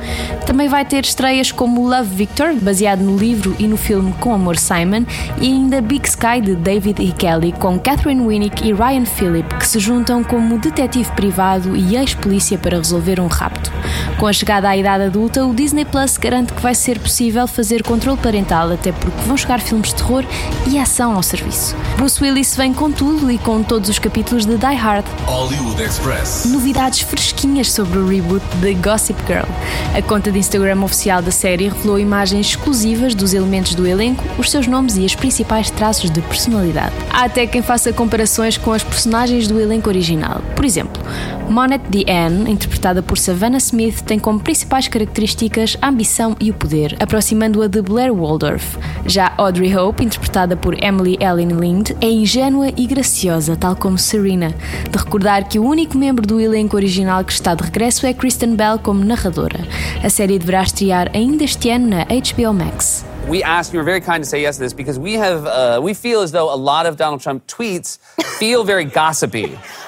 Também 0.46 0.68
vai 0.68 0.84
ter 0.84 1.04
estreias 1.04 1.50
como 1.50 1.88
Love 1.88 2.14
Victor, 2.14 2.54
baseado 2.54 3.00
no 3.00 3.16
livro 3.16 3.54
e 3.58 3.66
no 3.66 3.76
filme 3.76 4.12
Com 4.20 4.32
Amor 4.32 4.56
Simon, 4.56 5.04
e 5.40 5.46
ainda 5.46 5.80
Big 5.80 6.08
Sky 6.08 6.40
de 6.40 6.54
David 6.54 7.02
E. 7.02 7.12
Kelly, 7.12 7.52
com 7.52 7.78
Catherine 7.78 8.26
Winnick 8.26 8.66
e 8.66 8.72
Ryan 8.72 9.04
Phillip, 9.04 9.54
que 9.56 9.66
se 9.66 9.78
juntam 9.78 10.22
como 10.22 10.58
detetive 10.58 11.10
privado 11.12 11.74
e 11.76 11.96
ex-polícia 11.96 12.58
para 12.58 12.76
resolver 12.78 13.18
um 13.20 13.26
rapto. 13.26 13.72
Com 14.18 14.26
a 14.26 14.32
chegada 14.32 14.68
à 14.68 14.76
idade 14.76 15.04
adulta, 15.04 15.44
o 15.44 15.54
Disney 15.54 15.84
Plus 15.84 16.16
garante 16.16 16.52
que 16.52 16.62
vai 16.62 16.74
ser 16.74 16.98
possível 16.98 17.48
fazer 17.49 17.83
controle 17.83 18.19
parental, 18.19 18.73
até 18.73 18.93
porque 18.93 19.21
vão 19.23 19.37
chegar 19.37 19.61
filmes 19.61 19.88
de 19.88 19.97
terror 19.97 20.25
e 20.67 20.78
ação 20.78 21.14
ao 21.14 21.23
serviço. 21.23 21.75
Bruce 21.97 22.23
Willis 22.23 22.55
vem 22.57 22.73
com 22.73 22.90
tudo 22.90 23.31
e 23.31 23.38
com 23.38 23.62
todos 23.62 23.88
os 23.88 23.99
capítulos 23.99 24.47
de 24.47 24.57
Die 24.57 24.75
Hard. 24.75 25.05
Hollywood 25.26 25.83
Express. 25.83 26.47
Novidades 26.47 27.00
fresquinhas 27.00 27.73
sobre 27.73 27.99
o 27.99 28.07
reboot 28.07 28.45
de 28.61 28.75
Gossip 28.75 29.21
Girl. 29.26 29.49
A 29.97 30.02
conta 30.02 30.31
de 30.31 30.38
Instagram 30.38 30.83
oficial 30.83 31.23
da 31.23 31.31
série 31.31 31.69
revelou 31.69 31.99
imagens 31.99 32.49
exclusivas 32.49 33.14
dos 33.14 33.35
elementos 33.35 33.75
do 33.75 33.87
elenco, 33.87 34.23
os 34.38 34.50
seus 34.50 34.67
nomes 34.67 34.97
e 34.97 35.05
os 35.05 35.14
principais 35.14 35.71
traços 35.71 36.11
de 36.11 36.21
personalidade. 36.21 36.95
Há 37.11 37.25
até 37.25 37.47
quem 37.47 37.62
faça 37.62 37.93
comparações 37.93 38.57
com 38.57 38.73
as 38.73 38.83
personagens 38.83 39.49
do 39.49 39.61
elenco 39.61 39.88
original. 39.88 40.43
Por 40.55 40.64
exemplo, 40.64 41.02
Monette 41.49 42.05
Anne, 42.11 42.50
interpretada 42.50 43.02
por 43.02 43.17
Savannah 43.17 43.59
Smith, 43.59 44.02
tem 44.02 44.19
como 44.19 44.38
principais 44.38 44.87
características 44.87 45.78
a 45.81 45.88
ambição 45.88 46.37
e 46.38 46.50
o 46.50 46.55
poder, 46.55 46.95
aproximando-a 47.00 47.67
de 47.67 47.81
Blair 47.81 48.12
Waldorf. 48.12 48.76
Já 49.07 49.33
Audrey 49.38 49.75
Hope, 49.75 50.05
interpretada 50.05 50.57
por 50.57 50.75
Emily 50.83 51.17
Ellen 51.21 51.59
Lind, 51.59 51.93
é 52.02 52.11
ingênua 52.11 52.69
e 52.76 52.87
graciosa, 52.87 53.57
tal 53.57 53.75
como 53.75 53.97
Serena. 53.97 54.55
De 54.90 54.99
recordar 54.99 55.49
que 55.49 55.59
o 55.59 55.64
único 55.64 55.97
membro 55.97 56.26
do 56.26 56.38
elenco 56.38 56.76
original 56.76 57.25
que 57.25 57.33
está 57.33 57.55
de 57.55 57.64
regresso 57.64 58.07
é 58.07 58.12
Kristen 58.12 58.55
Bell 58.55 58.78
como 58.78 59.02
narradora. 59.02 59.61
A 60.05 60.11
série 60.11 60.38
deverá 60.38 60.62
estrear 60.62 61.11
ainda 61.14 61.45
este 61.45 61.71
ano 61.71 61.88
na 61.88 62.05
HBO 62.05 62.52
Max. 62.52 63.05
we 63.28 63.43
asked, 63.43 63.75
you 63.75 63.78
were 63.78 63.85
very 63.85 64.00
kind 64.00 64.25
to 64.25 64.28
say 64.28 64.40
yes 64.40 64.57
to 64.57 64.62
this 64.62 64.73
because 64.73 64.99
we 64.99 65.12
have, 65.12 65.45
uh, 65.45 65.78
we 65.83 65.93
feel 65.93 66.23
as 66.23 66.33
though 66.33 66.52
a 66.52 66.57
lot 66.57 66.87
of 66.87 66.97
Donald 66.97 67.21
Trump 67.21 67.47
tweets 67.47 67.99
feel 68.38 68.64
very 68.64 68.87
gossipy. 68.87 69.59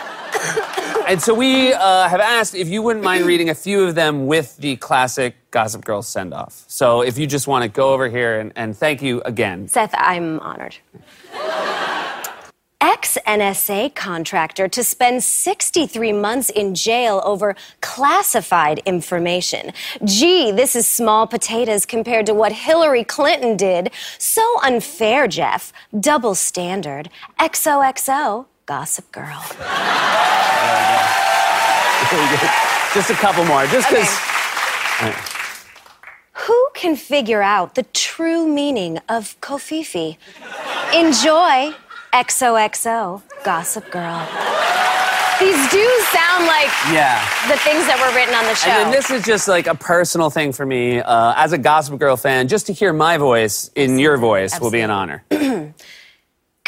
and 1.11 1.21
so 1.21 1.35
we 1.35 1.73
uh, 1.73 2.09
have 2.09 2.21
asked 2.21 2.55
if 2.55 2.69
you 2.69 2.83
wouldn't 2.83 3.05
mind 3.05 3.27
reading 3.27 3.49
a 3.49 3.55
few 3.55 3.83
of 3.83 3.97
them 3.97 4.29
with 4.29 4.57
the 4.59 4.77
classic 4.77 5.35
Gossip 5.51 5.85
Girl 5.85 6.03
send 6.03 6.33
off. 6.33 6.65
So 6.69 7.01
if 7.01 7.19
you 7.19 7.27
just 7.27 7.49
want 7.49 7.65
to 7.65 7.69
go 7.69 7.93
over 7.93 8.09
here 8.09 8.39
and, 8.39 8.53
and 8.55 8.77
thank 8.77 9.03
you 9.03 9.21
again. 9.23 9.67
Seth, 9.67 9.93
I'm 9.95 10.39
honored. 10.39 10.77
Ex 12.81 13.19
NSA 13.27 13.95
contractor 13.95 14.69
to 14.69 14.85
spend 14.85 15.25
63 15.25 16.13
months 16.13 16.49
in 16.49 16.77
jail 16.77 17.21
over 17.25 17.57
classified 17.81 18.81
information. 18.87 19.73
Gee, 20.05 20.53
this 20.53 20.77
is 20.77 20.87
small 20.87 21.27
potatoes 21.27 21.85
compared 21.85 22.25
to 22.27 22.35
what 22.35 22.53
Hillary 22.53 23.03
Clinton 23.05 23.57
did. 23.57 23.91
So 24.17 24.43
unfair, 24.63 25.27
Jeff. 25.27 25.73
Double 25.99 26.35
standard. 26.35 27.11
XOXO, 27.41 28.47
Gossip 28.71 29.11
Girl. 29.11 29.43
Just 32.95 33.11
a 33.11 33.15
couple 33.15 33.45
more, 33.45 33.67
just 33.67 33.89
because. 33.89 34.17
Okay. 35.03 35.13
Who 36.47 36.69
can 36.75 36.95
figure 36.95 37.43
out 37.43 37.75
the 37.75 37.83
true 37.83 38.47
meaning 38.47 39.01
of 39.09 39.35
Kofifi? 39.41 40.19
Enjoy 40.95 41.75
XOXO, 42.13 43.23
Gossip 43.43 43.91
Girl. 43.91 44.25
These 45.41 45.71
do 45.73 45.85
sound 46.13 46.47
like 46.47 46.69
Yeah. 46.93 47.19
the 47.49 47.57
things 47.65 47.87
that 47.89 47.99
were 47.99 48.15
written 48.15 48.37
on 48.37 48.45
the 48.45 48.55
show. 48.55 48.71
And 48.71 48.93
this 48.93 49.11
is 49.11 49.25
just 49.25 49.49
like 49.49 49.67
a 49.67 49.75
personal 49.75 50.31
thing 50.31 50.53
for 50.53 50.65
me. 50.65 51.01
Uh, 51.01 51.35
as 51.37 51.53
a 51.53 51.59
Gossip 51.59 51.99
Girl 51.99 52.17
fan, 52.17 52.47
just 52.47 52.67
to 52.67 52.73
hear 52.73 52.93
my 52.93 53.17
voice 53.17 53.69
in 53.75 53.99
your 53.99 54.17
voice 54.17 54.61
will 54.61 54.71
be 54.71 54.81
an 54.81 54.91
honor. 54.91 55.25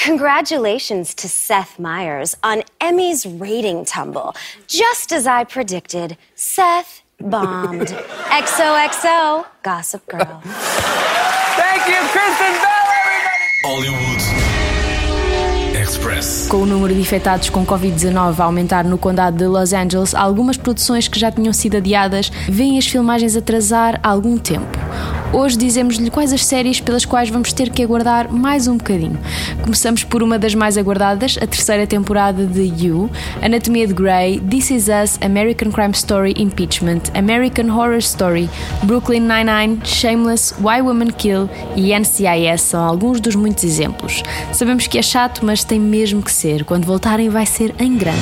Congratulations 0.04 1.14
to 1.14 1.28
Seth 1.28 1.78
Meyers 1.78 2.36
on 2.42 2.64
Emmy's 2.80 3.24
rating 3.24 3.84
tumble. 3.84 4.34
Just 4.66 5.12
as 5.12 5.28
I 5.28 5.44
predicted, 5.44 6.18
Seth 6.34 7.02
bombed. 7.20 7.86
XOXO, 8.26 9.46
Gossip 9.62 10.04
Girl. 10.10 10.42
Thank 11.54 11.86
you, 11.86 12.00
Kristen 12.10 12.52
Bell, 12.58 12.88
everybody! 12.98 13.46
Hollywood 13.64 14.22
Express. 15.80 16.48
Com 16.48 16.62
o 16.62 16.66
número 16.66 16.92
de 16.92 17.00
infectados 17.00 17.48
com 17.48 17.64
Covid-19 17.64 18.40
a 18.40 18.44
aumentar 18.44 18.82
no 18.82 18.98
condado 18.98 19.36
de 19.36 19.46
Los 19.46 19.72
Angeles, 19.72 20.16
algumas 20.16 20.56
produções 20.56 21.06
que 21.06 21.20
já 21.20 21.30
tinham 21.30 21.52
sido 21.52 21.76
adiadas 21.76 22.28
vêm 22.48 22.76
as 22.76 22.88
filmagens 22.88 23.36
atrasar 23.36 24.00
há 24.02 24.08
algum 24.08 24.36
tempo. 24.36 24.81
Hoje 25.32 25.56
dizemos-lhe 25.56 26.10
quais 26.10 26.30
as 26.30 26.44
séries 26.44 26.78
pelas 26.78 27.06
quais 27.06 27.30
vamos 27.30 27.54
ter 27.54 27.70
que 27.70 27.82
aguardar 27.82 28.30
mais 28.30 28.68
um 28.68 28.76
bocadinho. 28.76 29.18
Começamos 29.62 30.04
por 30.04 30.22
uma 30.22 30.38
das 30.38 30.54
mais 30.54 30.76
aguardadas, 30.76 31.38
a 31.40 31.46
terceira 31.46 31.86
temporada 31.86 32.44
de 32.44 32.60
You, 32.62 33.10
Anatomia 33.40 33.86
de 33.86 33.94
Grey, 33.94 34.40
This 34.40 34.70
Is 34.70 34.88
Us, 34.88 35.18
American 35.22 35.72
Crime 35.72 35.92
Story 35.92 36.34
Impeachment, 36.36 37.04
American 37.14 37.74
Horror 37.74 37.96
Story, 37.98 38.50
Brooklyn 38.82 39.20
Nine-Nine, 39.20 39.80
Shameless, 39.84 40.54
Why 40.60 40.82
Women 40.82 41.12
Kill 41.12 41.48
e 41.76 41.98
NCIS 41.98 42.60
são 42.60 42.84
alguns 42.84 43.18
dos 43.18 43.34
muitos 43.34 43.64
exemplos. 43.64 44.22
Sabemos 44.52 44.86
que 44.86 44.98
é 44.98 45.02
chato, 45.02 45.46
mas 45.46 45.64
tem 45.64 45.80
mesmo 45.80 46.20
que 46.20 46.30
ser. 46.30 46.62
Quando 46.64 46.84
voltarem 46.84 47.30
vai 47.30 47.46
ser 47.46 47.74
em 47.78 47.96
grande. 47.96 48.20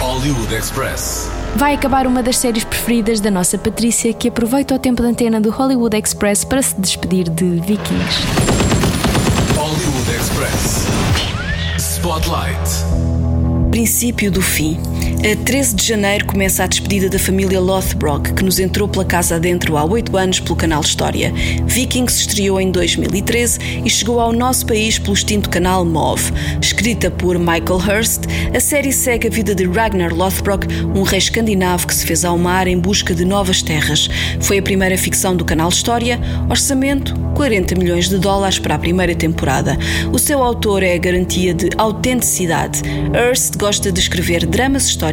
Hollywood 0.00 0.54
Express. 0.54 1.35
Vai 1.56 1.72
acabar 1.74 2.06
uma 2.06 2.22
das 2.22 2.36
séries 2.36 2.64
preferidas 2.64 3.18
da 3.18 3.30
nossa 3.30 3.56
Patrícia, 3.56 4.12
que 4.12 4.28
aproveita 4.28 4.74
o 4.74 4.78
tempo 4.78 5.00
de 5.00 5.08
antena 5.08 5.40
do 5.40 5.50
Hollywood 5.50 5.96
Express 5.96 6.44
para 6.44 6.60
se 6.60 6.78
despedir 6.78 7.30
de 7.30 7.44
Vikings. 7.44 8.26
Hollywood 9.56 10.10
Express. 10.10 10.86
Spotlight. 11.78 12.60
Princípio 13.70 14.30
do 14.30 14.42
fim. 14.42 14.78
A 15.18 15.34
13 15.44 15.74
de 15.74 15.84
janeiro 15.84 16.26
começa 16.26 16.62
a 16.62 16.66
despedida 16.66 17.08
da 17.08 17.18
família 17.18 17.58
Lothbrok, 17.58 18.34
que 18.34 18.44
nos 18.44 18.60
entrou 18.60 18.86
pela 18.86 19.04
casa 19.04 19.36
adentro 19.36 19.76
há 19.76 19.84
oito 19.84 20.16
anos 20.16 20.38
pelo 20.38 20.54
canal 20.54 20.82
História. 20.82 21.32
Vikings 21.64 22.20
estreou 22.20 22.60
em 22.60 22.70
2013 22.70 23.58
e 23.84 23.90
chegou 23.90 24.20
ao 24.20 24.32
nosso 24.32 24.66
país 24.66 24.98
pelo 24.98 25.14
extinto 25.14 25.48
canal 25.48 25.84
MOV. 25.84 26.32
Escrita 26.60 27.10
por 27.10 27.38
Michael 27.38 27.80
Hurst, 27.88 28.24
a 28.54 28.60
série 28.60 28.92
segue 28.92 29.26
a 29.26 29.30
vida 29.30 29.54
de 29.54 29.64
Ragnar 29.64 30.14
Lothbrok, 30.14 30.66
um 30.94 31.02
rei 31.02 31.18
escandinavo 31.18 31.86
que 31.88 31.94
se 31.94 32.06
fez 32.06 32.24
ao 32.24 32.38
mar 32.38 32.68
em 32.68 32.78
busca 32.78 33.12
de 33.12 33.24
novas 33.24 33.62
terras. 33.62 34.08
Foi 34.40 34.58
a 34.58 34.62
primeira 34.62 34.96
ficção 34.98 35.34
do 35.34 35.44
canal 35.44 35.70
História, 35.70 36.20
orçamento 36.48 37.14
40 37.34 37.74
milhões 37.74 38.08
de 38.08 38.16
dólares 38.18 38.58
para 38.58 38.76
a 38.76 38.78
primeira 38.78 39.14
temporada. 39.14 39.76
O 40.12 40.18
seu 40.18 40.42
autor 40.42 40.82
é 40.82 40.94
a 40.94 40.98
garantia 40.98 41.52
de 41.52 41.68
autenticidade. 41.76 42.80
Hurst 43.10 43.56
gosta 43.56 43.92
de 43.92 44.00
escrever 44.00 44.46
dramas 44.46 44.86
históricos 44.86 45.05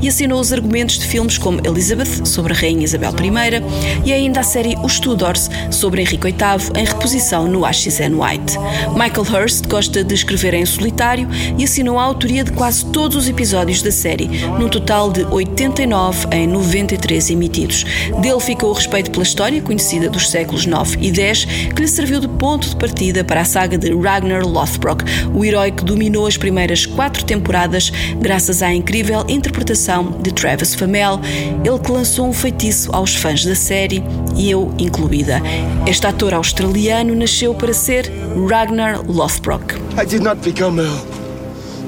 e 0.00 0.08
assinou 0.08 0.40
os 0.40 0.52
argumentos 0.52 0.98
de 0.98 1.06
filmes 1.06 1.38
como 1.38 1.60
Elizabeth, 1.66 2.24
sobre 2.24 2.52
a 2.52 2.56
Rainha 2.56 2.84
Isabel 2.84 3.10
I, 3.10 4.08
e 4.08 4.12
ainda 4.12 4.40
a 4.40 4.42
série 4.42 4.76
Os 4.82 4.98
Tudors, 4.98 5.50
sobre 5.70 6.02
Henrique 6.02 6.26
VIII, 6.26 6.80
em 6.80 6.84
reposição 6.84 7.46
no 7.46 7.64
AXN 7.64 8.14
White. 8.18 8.58
Michael 8.94 9.26
Hurst 9.42 9.66
gosta 9.66 10.02
de 10.02 10.14
escrever 10.14 10.54
em 10.54 10.64
solitário 10.64 11.28
e 11.58 11.64
assinou 11.64 11.98
a 11.98 12.04
autoria 12.04 12.44
de 12.44 12.52
quase 12.52 12.84
todos 12.86 13.16
os 13.16 13.28
episódios 13.28 13.82
da 13.82 13.90
série, 13.90 14.28
num 14.58 14.68
total 14.68 15.10
de 15.10 15.24
89 15.24 16.26
em 16.32 16.46
93 16.46 17.30
emitidos. 17.30 17.84
Dele 18.20 18.40
ficou 18.40 18.70
o 18.70 18.74
respeito 18.74 19.10
pela 19.10 19.22
história, 19.22 19.60
conhecida 19.60 20.08
dos 20.08 20.30
séculos 20.30 20.66
9 20.66 20.98
e 21.00 21.10
10, 21.10 21.44
que 21.74 21.82
lhe 21.82 21.88
serviu 21.88 22.20
de 22.20 22.28
ponto 22.28 22.68
de 22.68 22.76
partida 22.76 23.24
para 23.24 23.40
a 23.40 23.44
saga 23.44 23.76
de 23.76 23.94
Ragnar 23.94 24.46
Lothbrok, 24.46 25.04
o 25.34 25.44
herói 25.44 25.70
que 25.70 25.84
dominou 25.84 26.26
as 26.26 26.36
primeiras 26.36 26.86
quatro 26.86 27.24
temporadas 27.24 27.92
graças 28.20 28.62
à 28.62 28.72
incrível 28.72 29.24
interpretação 29.34 30.12
de 30.22 30.32
Travis 30.32 30.74
Famel, 30.74 31.20
ele 31.64 31.78
que 31.78 31.90
lançou 31.90 32.28
um 32.28 32.32
feitiço 32.32 32.94
aos 32.94 33.14
fãs 33.16 33.44
da 33.44 33.54
série 33.54 34.02
e 34.36 34.50
eu 34.50 34.72
incluída. 34.78 35.40
Este 35.86 36.06
ator 36.06 36.34
australiano 36.34 37.14
nasceu 37.14 37.54
para 37.54 37.74
ser 37.74 38.10
Ragnar 38.48 39.02
Lothbrok. 39.06 39.74
I 40.00 40.06
did 40.06 40.22
not 40.22 40.40
become 40.42 40.80
ill 40.80 41.06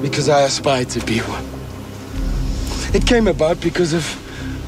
because 0.01 0.29
I 0.29 0.43
aspired 0.45 0.87
to 0.93 1.05
be 1.05 1.21
one. 1.21 1.43
It 2.93 3.05
came 3.05 3.29
about 3.29 3.59
because 3.61 3.95
of 3.95 4.05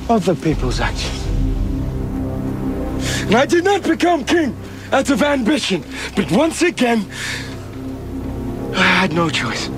other 0.09 0.35
people's 0.35 0.79
actions. 0.79 1.19
And 3.27 3.35
I 3.35 3.45
did 3.45 3.63
not 3.63 3.81
become 3.87 4.23
king 4.23 4.55
out 4.91 5.09
of 5.09 5.21
ambition, 5.21 5.83
but 6.15 6.31
once 6.31 6.61
again, 6.61 7.05
I 8.75 8.83
had 8.83 9.13
no 9.13 9.29
choice 9.29 9.69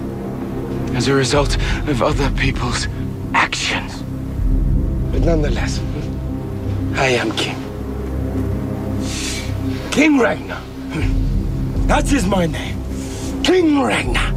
as 0.95 1.07
a 1.07 1.13
result 1.13 1.55
of 1.87 2.01
other 2.01 2.29
people's 2.31 2.87
actions. 3.33 4.01
But 5.11 5.21
nonetheless, 5.21 5.79
I 6.95 7.07
am 7.07 7.31
king. 7.33 7.57
King 9.91 10.19
Ragnar. 10.19 10.61
That 11.87 12.11
is 12.11 12.25
my 12.25 12.45
name. 12.45 12.77
King 13.43 13.81
Ragnar. 13.81 14.31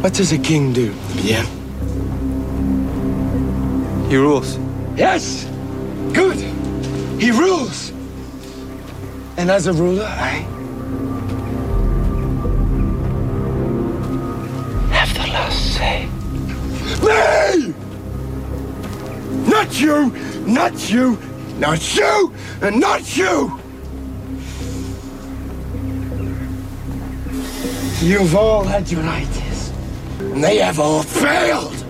What 0.00 0.14
does 0.14 0.32
a 0.32 0.38
king 0.38 0.72
do, 0.72 0.94
Yeah. 1.16 1.44
He 4.08 4.16
rules. 4.16 4.58
Yes. 4.96 5.44
Good. 6.12 6.36
He 7.20 7.30
rules. 7.30 7.90
And 9.36 9.50
as 9.50 9.66
a 9.66 9.72
ruler, 9.72 10.04
I 10.04 10.46
Me! 17.02 17.74
Not 19.48 19.80
you! 19.80 20.10
Not 20.46 20.90
you! 20.90 21.18
Not 21.58 21.96
you! 21.96 22.32
And 22.62 22.80
not 22.80 23.16
you! 23.16 23.60
You've 28.00 28.36
all 28.36 28.62
had 28.62 28.90
your 28.90 29.02
ideas, 29.02 29.72
and 30.20 30.42
they 30.42 30.58
have 30.58 30.78
all 30.78 31.02
failed. 31.02 31.87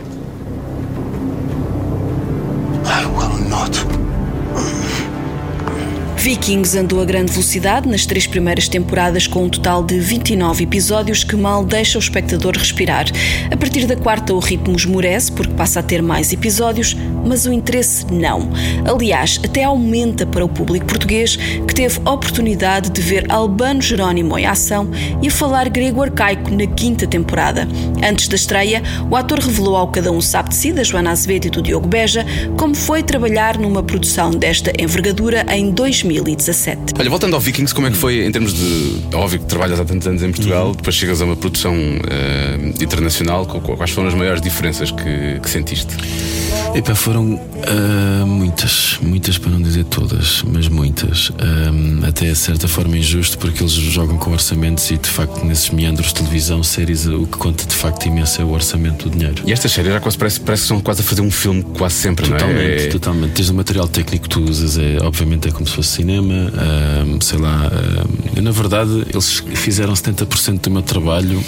Vikings 6.18 6.76
andou 6.76 7.00
a 7.00 7.04
grande 7.04 7.30
velocidade 7.30 7.88
nas 7.88 8.04
três 8.04 8.26
primeiras 8.26 8.68
temporadas 8.68 9.28
com 9.28 9.44
um 9.44 9.48
total 9.48 9.84
de 9.84 10.00
29 10.00 10.64
episódios 10.64 11.22
que 11.22 11.36
mal 11.36 11.64
deixa 11.64 11.96
o 11.96 12.00
espectador 12.00 12.56
respirar. 12.56 13.06
A 13.50 13.56
partir 13.56 13.86
da 13.86 13.96
quarta 13.96 14.34
o 14.34 14.40
ritmo 14.40 14.76
esmorece 14.76 15.30
porque 15.30 15.54
passa 15.54 15.78
a 15.78 15.82
ter 15.82 16.02
mais 16.02 16.32
episódios, 16.32 16.96
mas 17.24 17.46
o 17.46 17.52
interesse 17.52 18.06
não. 18.12 18.48
Aliás, 18.84 19.40
até 19.44 19.64
aumenta 19.64 20.26
para 20.26 20.44
o 20.44 20.48
público 20.48 20.86
português 20.86 21.36
que 21.36 21.74
teve 21.74 21.98
oportunidade 22.00 22.90
de 22.90 23.00
ver 23.00 23.26
Albano 23.30 23.80
Jerónimo 23.82 24.38
em 24.38 24.46
ação 24.46 24.88
e 25.22 25.28
a 25.28 25.30
falar 25.30 25.68
grego 25.68 26.02
arcaico 26.02 26.50
na 26.50 26.66
quinta 26.66 27.06
temporada. 27.06 27.68
Antes 28.02 28.28
da 28.28 28.36
estreia, 28.36 28.82
o 29.10 29.16
ator 29.16 29.38
revelou 29.38 29.76
ao 29.76 29.88
Cada 29.88 30.10
Um 30.10 30.20
Sabe 30.20 30.50
de 30.50 30.56
Si, 30.56 30.72
da 30.72 30.82
Joana 30.82 31.10
Azevedo 31.10 31.46
e 31.46 31.50
do 31.50 31.62
Diogo 31.62 31.86
Beja, 31.86 32.24
como 32.56 32.74
foi 32.74 33.02
trabalhar 33.02 33.58
numa 33.58 33.82
produção 33.82 34.30
desta 34.30 34.72
envergadura 34.78 35.46
em 35.50 35.70
2017. 35.70 36.94
Olha, 36.98 37.10
voltando 37.10 37.34
ao 37.34 37.40
Vikings, 37.40 37.74
como 37.74 37.86
é 37.86 37.90
que 37.90 37.96
foi 37.96 38.24
em 38.24 38.32
termos 38.32 38.54
de. 38.54 39.06
Óbvio 39.14 39.40
que 39.40 39.46
trabalhas 39.46 39.80
há 39.80 39.84
tantos 39.84 40.06
anos 40.06 40.22
em 40.22 40.30
Portugal, 40.30 40.74
depois 40.74 40.94
chegas 40.94 41.20
a 41.20 41.24
uma 41.24 41.36
produção 41.36 41.74
uh, 41.74 42.82
internacional, 42.82 43.46
quais 43.46 43.90
foram 43.90 44.08
as 44.08 44.14
maiores 44.14 44.40
diferenças 44.40 44.90
que, 44.90 45.40
que 45.40 45.50
sentiste? 45.50 45.96
Epá, 46.74 46.94
foram 47.08 47.36
uh, 47.36 48.26
muitas, 48.26 48.98
muitas 49.00 49.38
para 49.38 49.50
não 49.50 49.62
dizer 49.62 49.84
todas, 49.84 50.42
mas 50.42 50.68
muitas. 50.68 51.30
Um, 51.30 52.06
até 52.06 52.28
a 52.28 52.34
certa 52.34 52.68
forma 52.68 52.98
injusto, 52.98 53.38
porque 53.38 53.62
eles 53.62 53.72
jogam 53.72 54.18
com 54.18 54.30
orçamentos 54.30 54.90
e 54.90 54.98
de 54.98 55.08
facto 55.08 55.42
nesses 55.42 55.70
meandros 55.70 56.08
de 56.08 56.16
televisão, 56.16 56.62
séries, 56.62 57.06
o 57.06 57.26
que 57.26 57.38
conta 57.38 57.64
de 57.64 57.74
facto 57.74 58.04
imenso 58.04 58.42
é 58.42 58.44
o 58.44 58.50
orçamento 58.50 59.08
do 59.08 59.16
dinheiro. 59.16 59.42
E 59.46 59.52
estas 59.54 59.72
séries 59.72 59.90
já 59.90 60.00
quase 60.00 60.18
parece, 60.18 60.38
parece 60.40 60.62
que 60.64 60.68
são 60.68 60.80
quase 60.80 61.00
a 61.00 61.04
fazer 61.04 61.22
um 61.22 61.30
filme 61.30 61.62
quase 61.62 61.94
sempre, 61.94 62.28
totalmente, 62.28 62.56
não 62.58 62.84
é? 62.84 62.88
Totalmente, 62.88 63.32
Desde 63.32 63.52
o 63.52 63.54
material 63.54 63.88
técnico 63.88 64.24
que 64.24 64.28
tu 64.28 64.42
usas, 64.42 64.76
é, 64.76 64.98
obviamente 65.00 65.48
é 65.48 65.50
como 65.50 65.66
se 65.66 65.72
fosse 65.72 65.88
cinema, 65.88 66.34
um, 66.34 67.18
sei 67.22 67.38
lá. 67.38 67.72
Um, 68.36 68.42
na 68.42 68.50
verdade, 68.50 69.06
eles 69.10 69.42
fizeram 69.54 69.94
70% 69.94 70.60
do 70.60 70.70
meu 70.70 70.82
trabalho, 70.82 71.42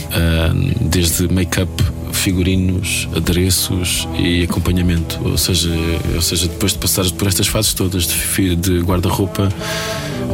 desde 0.80 1.30
make-up 1.30 1.70
figurinos, 2.12 3.08
adereços 3.14 4.08
e 4.18 4.42
acompanhamento. 4.42 5.18
Ou 5.24 5.38
seja, 5.38 5.70
ou 6.14 6.22
seja, 6.22 6.48
depois 6.48 6.72
de 6.72 6.78
passares 6.78 7.10
por 7.10 7.28
estas 7.28 7.46
fases 7.46 7.74
todas 7.74 8.06
de, 8.06 8.56
de 8.56 8.80
guarda-roupa, 8.80 9.48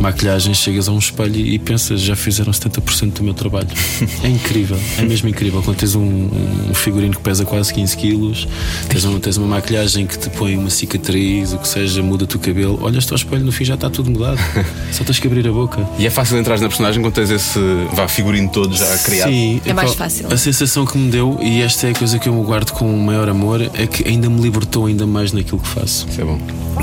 maquilhagem, 0.00 0.55
chegas 0.55 0.88
a 0.88 0.93
um 0.93 0.99
espelho 0.99 1.37
e 1.37 1.59
pensas, 1.59 2.00
já 2.00 2.17
fizeram 2.17 2.53
70% 2.53 3.12
do 3.15 3.23
meu 3.23 3.35
trabalho. 3.35 3.69
É 4.23 4.29
incrível, 4.29 4.79
é 4.99 5.03
mesmo 5.03 5.29
incrível. 5.29 5.62
Quando 5.62 5.76
tens 5.76 5.95
um, 5.95 6.29
um 6.71 6.75
figurino 6.75 7.15
que 7.15 7.21
pesa 7.21 7.45
quase 7.45 7.73
15 7.73 7.97
quilos, 7.97 8.49
tens, 8.88 9.05
um, 9.05 9.21
tens 9.21 9.37
uma 9.37 9.47
maquilhagem 9.47 10.07
que 10.07 10.19
te 10.19 10.31
põe 10.31 10.57
uma 10.57 10.71
cicatriz, 10.71 11.53
o 11.53 11.59
que 11.59 11.69
seja, 11.69 12.03
muda-te 12.03 12.37
o 12.37 12.38
cabelo, 12.38 12.79
olhas-te 12.83 13.12
ao 13.12 13.17
espelho, 13.17 13.45
no 13.45 13.53
fim 13.53 13.65
já 13.65 13.75
está 13.75 13.91
tudo 13.91 14.11
mudado. 14.11 14.38
Só 14.91 15.05
tens 15.05 15.19
que 15.19 15.26
abrir 15.26 15.47
a 15.47 15.53
boca. 15.53 15.87
E 15.99 16.07
é 16.07 16.11
fácil 16.11 16.38
entrar 16.38 16.59
na 16.59 16.69
personagem 16.69 17.03
quando 17.03 17.15
tens 17.15 17.31
esse 17.31 17.59
vá, 17.93 18.09
figurino 18.09 18.49
todo 18.49 18.75
já 18.75 18.99
criado? 18.99 19.31
Sim, 19.31 19.61
é 19.65 19.73
mais 19.73 19.95
fácil. 19.95 20.26
A 20.33 20.37
sensação 20.37 20.85
que 20.87 20.97
me 20.97 21.11
deu, 21.11 21.38
e 21.43 21.62
esta 21.62 21.88
é 21.88 21.91
a 21.91 21.95
coisa 21.95 22.19
que 22.19 22.29
eu 22.29 22.35
guardo 22.43 22.73
com 22.73 22.93
o 22.93 22.99
maior 22.99 23.29
amor, 23.29 23.61
é 23.75 23.87
que 23.87 24.09
ainda 24.09 24.29
me 24.29 24.41
libertou 24.41 24.87
ainda 24.87 25.07
mais 25.07 25.33
naquilo 25.33 25.59
que 25.59 25.69
faço. 25.69 26.07
Isso 26.09 26.21
é 26.21 26.25
bom. 26.25 26.38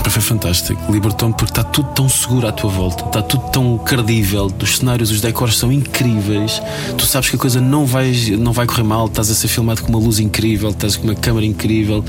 Foi 0.09 0.21
fantástico. 0.21 0.91
Libertou-me 0.91 1.33
porque 1.33 1.51
está 1.51 1.63
tudo 1.63 1.89
tão 1.89 2.07
seguro 2.07 2.47
à 2.47 2.51
tua 2.51 2.69
volta, 2.69 3.02
está 3.05 3.21
tudo 3.21 3.49
tão 3.51 3.77
credível. 3.77 4.51
Os 4.61 4.77
cenários, 4.77 5.11
os 5.11 5.21
decors 5.21 5.57
são 5.57 5.71
incríveis. 5.71 6.61
Tu 6.97 7.05
sabes 7.05 7.29
que 7.29 7.35
a 7.35 7.39
coisa 7.39 7.61
não 7.61 7.85
vai, 7.85 8.11
não 8.37 8.51
vai 8.51 8.65
correr 8.65 8.83
mal. 8.83 9.07
Estás 9.07 9.29
a 9.29 9.35
ser 9.35 9.47
filmado 9.47 9.81
com 9.81 9.89
uma 9.89 9.99
luz 9.99 10.19
incrível, 10.19 10.69
estás 10.69 10.95
com 10.95 11.03
uma 11.03 11.15
câmera 11.15 11.45
incrível. 11.45 12.03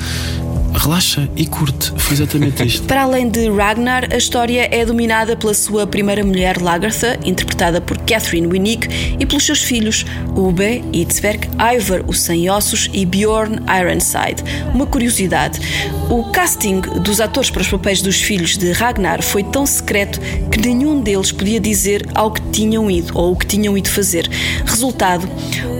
Relaxa 0.84 1.26
e 1.34 1.46
curte. 1.46 1.94
Foi 1.96 2.12
exatamente 2.12 2.62
isto. 2.68 2.86
Para 2.86 3.04
além 3.04 3.30
de 3.30 3.48
Ragnar, 3.48 4.06
a 4.12 4.18
história 4.18 4.68
é 4.70 4.84
dominada 4.84 5.34
pela 5.34 5.54
sua 5.54 5.86
primeira 5.86 6.22
mulher, 6.22 6.60
Lagertha, 6.60 7.18
interpretada 7.24 7.80
por 7.80 7.96
Catherine 8.00 8.46
Winnick, 8.46 8.86
e 9.18 9.24
pelos 9.24 9.46
seus 9.46 9.62
filhos, 9.62 10.04
Ube, 10.36 10.84
Itzberg, 10.92 11.48
Ivar, 11.74 12.02
o 12.06 12.12
Sem 12.12 12.50
Ossos 12.50 12.90
e 12.92 13.06
Bjorn 13.06 13.60
Ironside. 13.66 14.44
Uma 14.74 14.84
curiosidade: 14.84 15.58
o 16.10 16.30
casting 16.30 16.82
dos 17.02 17.18
atores 17.18 17.48
para 17.48 17.62
os 17.62 17.68
papéis 17.68 18.02
dos 18.02 18.20
filhos 18.20 18.58
de 18.58 18.70
Ragnar 18.72 19.22
foi 19.22 19.42
tão 19.42 19.64
secreto 19.64 20.20
que 20.50 20.60
nenhum 20.60 21.00
deles 21.00 21.32
podia 21.32 21.58
dizer 21.58 22.06
ao 22.14 22.30
que 22.30 22.42
tinham 22.50 22.90
ido 22.90 23.10
ou 23.14 23.32
o 23.32 23.36
que 23.36 23.46
tinham 23.46 23.78
ido 23.78 23.88
fazer. 23.88 24.28
Resultado: 24.66 25.26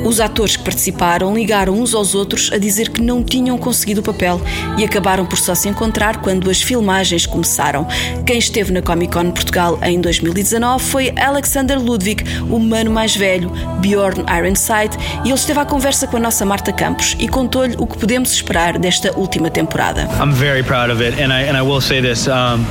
os 0.05 0.21
atores 0.21 0.57
que 0.57 0.63
participaram 0.63 1.35
ligaram 1.35 1.73
uns 1.75 1.95
aos 1.95 2.15
outros 2.15 2.51
a 2.53 2.59
dizer 2.59 2.91
que 2.91 3.03
não 3.03 3.23
tinham 3.23 3.57
conseguido 3.57 4.01
o 4.01 4.05
papel 4.05 4.41
e 4.79 4.85
acabaram 4.85 5.25
por 5.25 5.39
só 5.39 5.55
se 5.55 5.69
encontrar 5.69 6.19
quando 6.19 6.51
as 6.51 6.61
filmagens 6.61 7.27
começaram. 7.27 7.87
Quem 8.27 8.39
esteve 8.39 8.73
na 8.73 8.83
Comic 8.83 9.13
Con 9.13 9.31
Portugal 9.31 9.79
em 9.83 10.01
2019 10.01 10.85
foi 10.85 11.13
Alexander 11.19 11.81
Ludwig, 11.81 12.23
o 12.49 12.57
humano 12.57 12.91
mais 12.91 13.17
velho, 13.17 13.51
Bjorn 13.81 14.25
Ironside, 14.31 14.97
e 15.25 15.29
ele 15.29 15.35
esteve 15.35 15.61
à 15.61 15.65
conversa 15.65 16.07
com 16.07 16.17
a 16.17 16.21
nossa 16.21 16.45
Marta 16.45 16.73
Campos 16.73 17.17
e 17.19 17.27
contou-lhe 17.29 17.75
o 17.79 17.87
que 17.87 17.97
podemos 17.99 18.33
esperar 18.33 18.79
desta 18.79 19.17
última 19.19 19.51
temporada. 19.51 20.09
I'm 20.21 20.33
very 20.33 20.63
proud 20.63 20.93
of 20.93 21.03
it, 21.03 21.21
and 21.21 21.33
I 21.33 21.49
and 21.49 21.57
I 21.57 21.63
will 21.63 21.81
say 21.81 22.01
this: 22.01 22.27
um, 22.27 22.65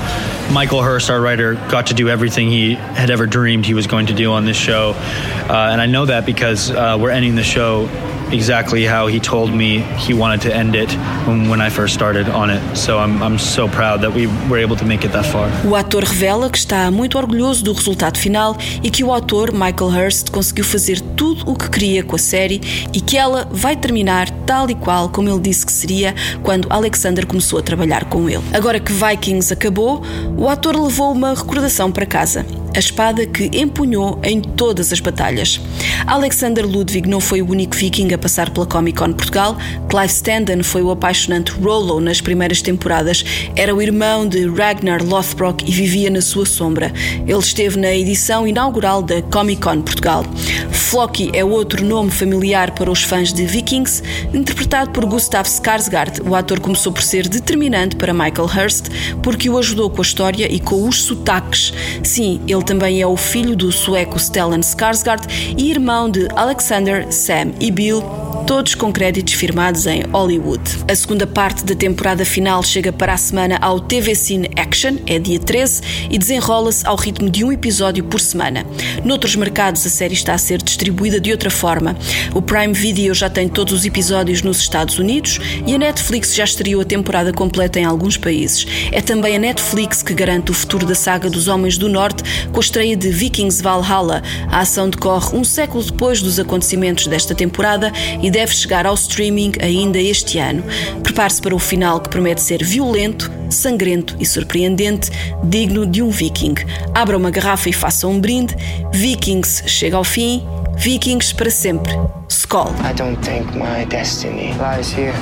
Michael 0.54 0.84
Hurst, 0.84 1.10
our 1.10 1.20
writer, 1.20 1.56
got 1.56 1.88
to 1.88 1.96
do 1.96 2.10
everything 2.10 2.48
he 2.48 2.76
had 2.76 3.10
ever 3.10 3.26
dreamed 3.26 3.66
he 3.66 3.74
was 3.74 3.88
going 3.88 4.06
to 4.06 4.14
do 4.14 4.34
on 4.34 4.46
this 4.46 4.56
show, 4.56 4.92
uh, 4.92 5.70
and 5.72 5.82
I 5.82 5.88
know 5.88 6.06
that 6.06 6.28
because 6.28 6.70
uh, 6.70 6.96
we're 7.02 7.10
ending 7.10 7.34
the 7.34 7.44
show 7.44 7.88
exactly 8.34 8.86
how 8.86 9.08
he 9.08 9.20
told 9.20 9.54
me 9.54 9.80
he 9.98 10.14
wanted 10.14 10.42
to 10.42 10.54
end 10.54 10.76
it 10.76 10.92
when, 11.28 11.62
I 11.62 11.70
first 11.70 11.94
started 11.94 12.28
on 12.30 12.50
it. 12.50 12.62
So 12.76 13.00
I'm, 13.00 13.22
I'm 13.22 13.38
so 13.38 13.68
proud 13.68 14.02
that 14.02 14.12
we 14.12 14.28
were 14.50 14.58
able 14.58 14.76
to 14.78 14.86
make 14.86 15.06
it 15.06 15.14
that 15.14 15.26
far. 15.26 15.48
O 15.66 15.76
ator 15.76 16.04
revela 16.04 16.50
que 16.50 16.58
está 16.58 16.92
muito 16.92 17.18
orgulhoso 17.18 17.64
do 17.64 17.74
resultado 17.74 18.18
final 18.18 18.58
e 18.82 18.90
que 18.90 19.04
o 19.04 19.12
autor 19.14 19.54
Michael 19.54 19.92
Hurst 19.92 20.32
conseguiu 20.32 20.66
fazer 20.66 21.00
tudo 21.16 21.50
o 21.50 21.56
que 21.56 21.70
queria 21.70 22.04
com 22.04 22.16
a 22.16 22.20
série 22.20 22.60
e 22.94 23.00
que 23.00 23.18
ela 23.18 23.48
vai 23.52 23.76
terminar 23.76 24.30
tal 24.46 24.70
e 24.70 24.76
qual 24.76 25.10
como 25.10 25.30
ele 25.30 25.40
disse 25.40 25.66
que 25.66 25.72
seria 25.72 26.14
quando 26.42 26.68
Alexander 26.70 27.26
começou 27.26 27.60
a 27.60 27.62
trabalhar 27.62 28.06
com 28.06 28.30
ele. 28.30 28.44
Agora 28.54 28.80
que 28.80 28.92
Vikings 28.92 29.54
acabou, 29.54 30.04
o 30.38 30.50
ator 30.50 30.76
levou 30.76 31.12
uma 31.12 31.34
recordação 31.34 31.92
para 31.92 32.06
casa. 32.06 32.46
A 32.76 32.80
espada 32.80 33.26
que 33.28 33.52
empunhou 33.54 34.20
em 34.24 34.42
todas 34.42 34.92
as 34.92 35.00
batalhas. 35.00 35.62
Alexander 36.08 36.66
Ludwig 36.66 37.08
não 37.08 37.20
foi 37.20 37.42
o 37.42 37.50
único 37.50 37.76
viking 37.76 38.12
a 38.14 38.18
passar 38.18 38.50
pela 38.50 38.66
Comic 38.66 38.98
Con 38.98 39.14
Portugal. 39.14 39.56
Clive 39.90 40.10
Standen 40.10 40.64
foi 40.64 40.82
o 40.82 40.90
apaixonante 40.90 41.52
Rollo 41.52 42.00
nas 42.00 42.20
primeiras 42.20 42.62
temporadas. 42.62 43.24
Era 43.56 43.76
o 43.76 43.82
irmão 43.82 44.28
de 44.28 44.48
Ragnar 44.48 45.04
Lothbrok 45.04 45.64
e 45.68 45.72
vivia 45.72 46.10
na 46.10 46.22
sua 46.22 46.46
sombra. 46.46 46.92
Ele 47.28 47.38
esteve 47.38 47.80
na 47.80 47.94
edição 47.94 48.48
inaugural 48.48 49.04
da 49.04 49.22
Comic 49.22 49.62
Con 49.62 49.82
Portugal. 49.82 50.26
Floki 50.72 51.32
é 51.34 51.44
outro 51.44 51.84
nome 51.86 52.12
familiar 52.12 52.72
para 52.72 52.92
os 52.92 53.04
fãs 53.04 53.34
de 53.34 53.46
Vikings, 53.46 54.04
interpretado 54.34 54.92
por 54.92 55.06
Gustav 55.06 55.48
Skarsgård. 55.48 56.22
O 56.28 56.36
ator 56.36 56.60
começou 56.60 56.92
por 56.92 57.02
ser 57.02 57.28
determinante 57.28 57.96
para 57.96 58.14
Michael 58.14 58.46
Hurst 58.46 58.90
porque 59.22 59.50
o 59.50 59.58
ajudou 59.58 59.90
com 59.90 60.02
a 60.02 60.06
história 60.06 60.52
e 60.52 60.60
com 60.60 60.88
os 60.88 61.04
sotaques. 61.04 61.74
Sim, 62.04 62.42
ele 62.48 62.63
também 62.64 63.02
é 63.02 63.08
o 63.08 63.18
filho 63.18 63.56
do 63.56 63.72
sueco 63.72 64.20
Stellan 64.20 64.62
Skarsgård 64.62 65.22
e 65.58 65.70
irmão 65.70 66.10
de 66.10 66.28
Alexander, 66.36 67.12
Sam 67.12 67.52
e 67.60 67.70
Bill 67.70 68.02
todos 68.44 68.76
com 68.76 68.92
créditos 68.92 69.34
firmados 69.34 69.86
em 69.86 70.04
Hollywood. 70.04 70.62
A 70.88 70.96
segunda 70.96 71.26
parte 71.26 71.64
da 71.64 71.76
temporada 71.76 72.26
final 72.26 72.62
chega 72.62 72.92
para 72.92 73.14
a 73.14 73.18
semana 73.18 73.58
ao 73.62 73.80
TV 73.80 74.16
Cine 74.16 74.50
Action, 74.58 74.98
é 75.08 75.18
dia 75.18 75.40
13, 75.40 75.82
e 76.10 76.18
desenrola-se 76.18 76.86
ao 76.86 76.96
ritmo 76.96 77.30
de 77.30 77.44
um 77.44 77.52
episódio 77.52 78.04
por 78.04 78.20
semana. 78.20 78.66
Noutros 79.04 79.36
mercados, 79.36 79.86
a 79.86 79.90
série 79.90 80.14
está 80.14 80.34
a 80.34 80.38
ser 80.38 80.62
distribuída 80.62 81.20
de 81.20 81.32
outra 81.32 81.50
forma. 81.50 81.96
O 82.34 82.42
Prime 82.42 82.74
Video 82.74 83.14
já 83.14 83.30
tem 83.30 83.48
todos 83.48 83.74
os 83.74 83.86
episódios 83.86 84.42
nos 84.42 84.60
Estados 84.60 85.00
Unidos 85.00 85.40
e 85.66 85.74
a 85.74 85.78
Netflix 85.78 86.36
já 86.36 86.44
estreou 86.44 86.82
a 86.82 86.86
temporada 86.86 87.32
completa 87.32 87.80
em 87.80 87.86
alguns 87.86 88.18
países. 88.18 88.68
É 88.92 89.02
também 89.02 89.36
a 89.36 89.40
Netflix 89.40 90.04
que 90.04 90.14
garante 90.14 90.52
o 90.52 90.54
futuro 90.54 90.86
da 90.86 90.96
saga 90.96 91.30
dos 91.30 91.48
Homens 91.48 91.78
do 91.78 91.88
Norte 91.88 92.24
com 92.54 92.60
a 92.60 92.62
estreia 92.62 92.96
de 92.96 93.10
Vikings 93.10 93.62
Valhalla. 93.62 94.22
A 94.48 94.60
ação 94.60 94.90
decorre 94.90 95.36
um 95.36 95.44
século 95.44 95.84
depois 95.84 96.22
dos 96.22 96.40
acontecimentos 96.40 97.08
desta 97.08 97.34
temporada 97.34 97.92
e 98.22 98.30
deve 98.30 98.54
chegar 98.54 98.86
ao 98.86 98.94
streaming 98.94 99.54
ainda 99.60 100.00
este 100.00 100.38
ano. 100.38 100.64
Prepare-se 101.02 101.42
para 101.42 101.56
o 101.56 101.60
final 101.60 102.00
que 102.00 102.10
promete 102.10 102.42
ser 102.42 102.64
violento, 102.64 103.30
sangrento 103.50 104.16
e 104.20 104.26
surpreendente, 104.26 105.10
digno 105.44 105.86
de 105.86 106.04
um 106.04 106.12
viking. 106.12 106.54
Abra 106.94 107.18
uma 107.18 107.32
garrafa 107.32 107.70
e 107.70 107.74
faça 107.74 108.08
um 108.08 108.20
brinde. 108.20 108.56
Vikings 108.94 109.64
chega 109.68 109.98
ao 109.98 110.04
fim. 110.04 110.46
Vikings 110.78 111.34
para 111.34 111.50
sempre. 111.50 111.92
Skol. 112.30 112.72
I 112.84 112.94
don't 112.94 113.18
think 113.24 113.46
my 113.58 113.86
destiny 113.90 114.54
lies 114.60 114.92
here. 114.92 115.14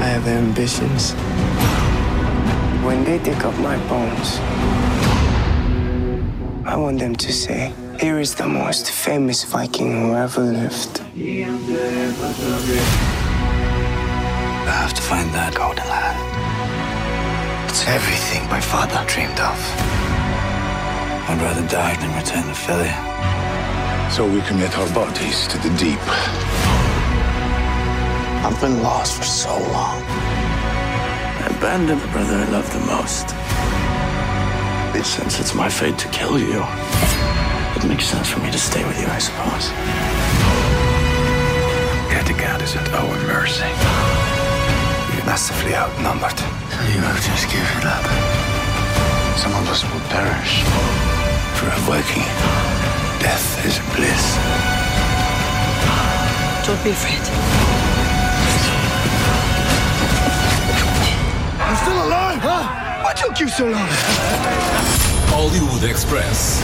I 0.00 0.06
have 0.06 0.28
ambitions. 0.28 1.14
When 2.84 3.02
they 3.04 3.18
dig 3.18 3.42
up 3.44 3.58
my 3.60 3.78
bones, 3.88 4.38
I 6.74 6.76
want 6.76 6.98
them 6.98 7.14
to 7.14 7.32
say, 7.32 7.72
here 8.00 8.18
is 8.18 8.34
the 8.34 8.48
most 8.48 8.90
famous 8.90 9.44
Viking 9.44 9.92
who 9.92 10.14
ever 10.16 10.40
lived. 10.40 11.02
I 14.66 14.74
have 14.82 14.92
to 14.92 15.02
find 15.02 15.30
that 15.38 15.54
golden 15.54 15.86
land. 15.86 16.18
It's 17.70 17.86
everything 17.86 18.42
my 18.50 18.60
father 18.60 19.04
dreamed 19.06 19.38
of. 19.38 19.54
I'd 21.30 21.38
rather 21.40 21.64
die 21.68 21.94
than 21.94 22.10
return 22.18 22.44
the 22.48 22.58
failure. 22.58 23.02
So 24.10 24.26
we 24.26 24.42
commit 24.42 24.76
our 24.76 24.90
bodies 24.92 25.46
to 25.54 25.58
the 25.58 25.70
deep. 25.78 26.02
I've 28.42 28.60
been 28.60 28.82
lost 28.82 29.14
for 29.14 29.22
so 29.22 29.56
long. 29.70 30.02
I 31.38 31.54
abandoned 31.56 32.00
the 32.00 32.08
brother 32.08 32.34
I 32.34 32.50
loved 32.50 32.72
the 32.72 32.80
most. 32.80 33.43
Since 35.02 35.38
it's 35.38 35.54
my 35.54 35.68
fate 35.68 35.98
to 35.98 36.08
kill 36.08 36.38
you, 36.38 36.62
it 37.76 37.84
makes 37.84 38.06
sense 38.06 38.30
for 38.30 38.40
me 38.40 38.50
to 38.50 38.58
stay 38.58 38.82
with 38.86 38.98
you, 38.98 39.06
I 39.06 39.18
suppose. 39.18 39.68
Kattegat 42.10 42.62
is 42.62 42.74
at 42.74 42.88
our 42.94 43.16
mercy. 43.26 43.68
We're 45.10 45.26
massively 45.26 45.74
outnumbered. 45.74 46.38
You 46.94 47.02
have 47.04 47.20
just 47.20 47.50
given 47.50 47.84
up. 47.84 48.06
Some 49.36 49.52
of 49.54 49.68
us 49.68 49.84
will 49.84 50.00
perish. 50.08 50.64
For 51.58 51.66
a 51.68 51.78
Viking, 51.84 52.24
death 53.20 53.60
is 53.66 53.78
bliss. 53.94 54.24
Don't 56.64 56.82
be 56.82 56.90
afraid. 56.90 57.24
I'm 61.60 61.76
still 61.76 61.98
alive, 62.06 62.40
huh? 62.40 62.53
What 62.53 62.53
took 63.16 63.38
you 63.38 63.48
so 63.48 63.66
long? 63.66 63.88
Hollywood 65.30 65.84
Express. 65.84 66.60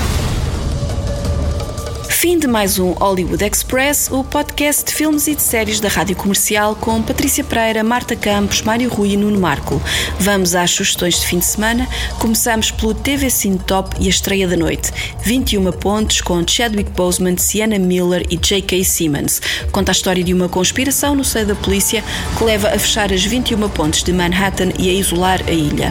Fim 2.20 2.38
de 2.38 2.46
mais 2.46 2.78
um 2.78 2.92
Hollywood 2.92 3.42
Express, 3.42 4.10
o 4.10 4.22
podcast 4.22 4.84
de 4.84 4.92
filmes 4.92 5.26
e 5.26 5.34
de 5.34 5.40
séries 5.40 5.80
da 5.80 5.88
Rádio 5.88 6.14
Comercial 6.14 6.76
com 6.76 7.00
Patrícia 7.00 7.42
Pereira, 7.42 7.82
Marta 7.82 8.14
Campos, 8.14 8.60
Mário 8.60 8.90
Rui 8.90 9.12
e 9.12 9.16
Nuno 9.16 9.40
Marco. 9.40 9.80
Vamos 10.18 10.54
às 10.54 10.70
sugestões 10.70 11.18
de 11.18 11.26
fim 11.26 11.38
de 11.38 11.46
semana. 11.46 11.88
Começamos 12.18 12.70
pelo 12.70 12.92
TV 12.92 13.30
Cine 13.30 13.58
Top 13.58 13.96
e 13.98 14.06
a 14.06 14.10
estreia 14.10 14.46
da 14.46 14.54
noite. 14.54 14.92
21 15.24 15.72
pontos 15.72 16.20
com 16.20 16.46
Chadwick 16.46 16.90
Boseman, 16.90 17.38
Sienna 17.38 17.78
Miller 17.78 18.26
e 18.28 18.36
J.K. 18.36 18.84
Simmons. 18.84 19.40
Conta 19.72 19.90
a 19.90 19.94
história 19.94 20.22
de 20.22 20.34
uma 20.34 20.46
conspiração 20.46 21.14
no 21.14 21.24
seio 21.24 21.46
da 21.46 21.54
polícia 21.54 22.04
que 22.36 22.44
leva 22.44 22.68
a 22.68 22.78
fechar 22.78 23.10
as 23.10 23.24
21 23.24 23.66
pontes 23.70 24.02
de 24.02 24.12
Manhattan 24.12 24.72
e 24.78 24.90
a 24.90 24.92
isolar 24.92 25.42
a 25.48 25.52
ilha. 25.52 25.90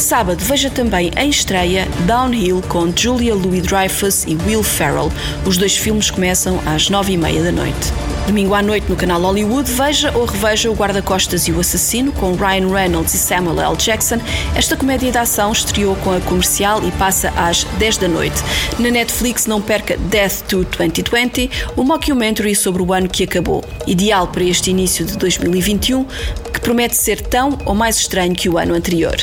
Sábado, 0.00 0.42
veja 0.42 0.70
também 0.70 1.10
em 1.14 1.28
estreia 1.28 1.86
Downhill 2.06 2.62
com 2.68 2.90
Julia 2.96 3.34
Louis-Dreyfus 3.34 4.24
e 4.24 4.34
Will 4.46 4.62
Ferrell. 4.62 5.12
Os 5.44 5.58
dois 5.58 5.76
filmes 5.76 6.10
começam 6.10 6.58
às 6.64 6.88
nove 6.88 7.12
e 7.12 7.16
meia 7.18 7.42
da 7.42 7.52
noite. 7.52 7.92
Domingo 8.26 8.54
à 8.54 8.62
noite 8.62 8.88
no 8.88 8.96
canal 8.96 9.20
Hollywood, 9.20 9.70
veja 9.70 10.10
ou 10.16 10.24
reveja 10.24 10.70
o 10.70 10.74
Guarda-Costas 10.74 11.48
e 11.48 11.52
o 11.52 11.60
Assassino 11.60 12.12
com 12.12 12.34
Ryan 12.34 12.68
Reynolds 12.68 13.12
e 13.12 13.18
Samuel 13.18 13.60
L. 13.60 13.76
Jackson. 13.76 14.18
Esta 14.54 14.76
comédia 14.76 15.12
de 15.12 15.18
ação 15.18 15.52
estreou 15.52 15.94
com 15.96 16.12
a 16.12 16.20
comercial 16.20 16.82
e 16.82 16.90
passa 16.92 17.30
às 17.36 17.64
10 17.64 17.98
da 17.98 18.08
noite. 18.08 18.42
Na 18.78 18.90
Netflix 18.90 19.46
não 19.46 19.60
perca 19.60 19.96
Death 19.96 20.42
to 20.48 20.64
2020, 20.64 21.50
o 21.76 21.84
mockumentary 21.84 22.54
sobre 22.54 22.82
o 22.82 22.92
ano 22.92 23.08
que 23.08 23.24
acabou. 23.24 23.62
Ideal 23.86 24.28
para 24.28 24.44
este 24.44 24.70
início 24.70 25.04
de 25.04 25.18
2021, 25.18 26.04
que 26.52 26.60
promete 26.60 26.96
ser 26.96 27.20
tão 27.20 27.58
ou 27.66 27.74
mais 27.74 27.96
estranho 27.96 28.34
que 28.34 28.48
o 28.48 28.56
ano 28.56 28.74
anterior. 28.74 29.16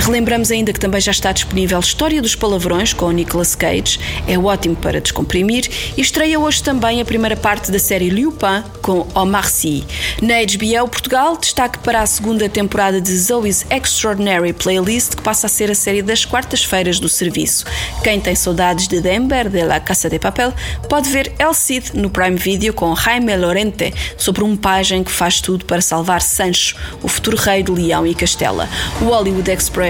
Relembramos 0.00 0.50
ainda 0.50 0.72
que 0.72 0.80
também 0.80 0.98
já 0.98 1.12
está 1.12 1.30
disponível 1.30 1.78
História 1.78 2.22
dos 2.22 2.34
Palavrões 2.34 2.94
com 2.94 3.04
o 3.04 3.12
Nicolas 3.12 3.54
Cage, 3.54 4.00
é 4.26 4.38
ótimo 4.38 4.74
para 4.74 4.98
descomprimir, 4.98 5.70
e 5.94 6.00
estreia 6.00 6.40
hoje 6.40 6.62
também 6.62 7.02
a 7.02 7.04
primeira 7.04 7.36
parte 7.36 7.70
da 7.70 7.78
série 7.78 8.08
Lupin 8.08 8.64
com 8.80 9.06
Omar 9.14 9.46
Sy. 9.50 9.84
Na 10.22 10.36
HBO 10.36 10.88
Portugal, 10.88 11.36
destaque 11.36 11.78
para 11.80 12.00
a 12.00 12.06
segunda 12.06 12.48
temporada 12.48 12.98
de 12.98 13.14
Zoe's 13.14 13.66
Extraordinary 13.70 14.54
Playlist, 14.54 15.16
que 15.16 15.22
passa 15.22 15.46
a 15.46 15.50
ser 15.50 15.70
a 15.70 15.74
série 15.74 16.00
das 16.00 16.24
quartas-feiras 16.24 16.98
do 16.98 17.08
serviço. 17.08 17.66
Quem 18.02 18.18
tem 18.18 18.34
saudades 18.34 18.88
de 18.88 19.02
Denver 19.02 19.50
de 19.50 19.62
La 19.64 19.80
Casa 19.80 20.08
de 20.08 20.18
Papel 20.18 20.54
pode 20.88 21.10
ver 21.10 21.34
El 21.38 21.52
Cid 21.52 21.94
no 21.94 22.08
Prime 22.08 22.36
Video 22.36 22.72
com 22.72 22.96
Jaime 22.96 23.36
Lorente, 23.36 23.92
sobre 24.16 24.44
um 24.44 24.56
pajem 24.56 25.04
que 25.04 25.12
faz 25.12 25.42
tudo 25.42 25.66
para 25.66 25.82
salvar 25.82 26.22
Sancho, 26.22 26.74
o 27.02 27.08
futuro 27.08 27.36
rei 27.36 27.62
de 27.62 27.70
Leão 27.70 28.06
e 28.06 28.14
Castela. 28.14 28.66
O 29.02 29.04
Hollywood 29.04 29.50
Express 29.50 29.89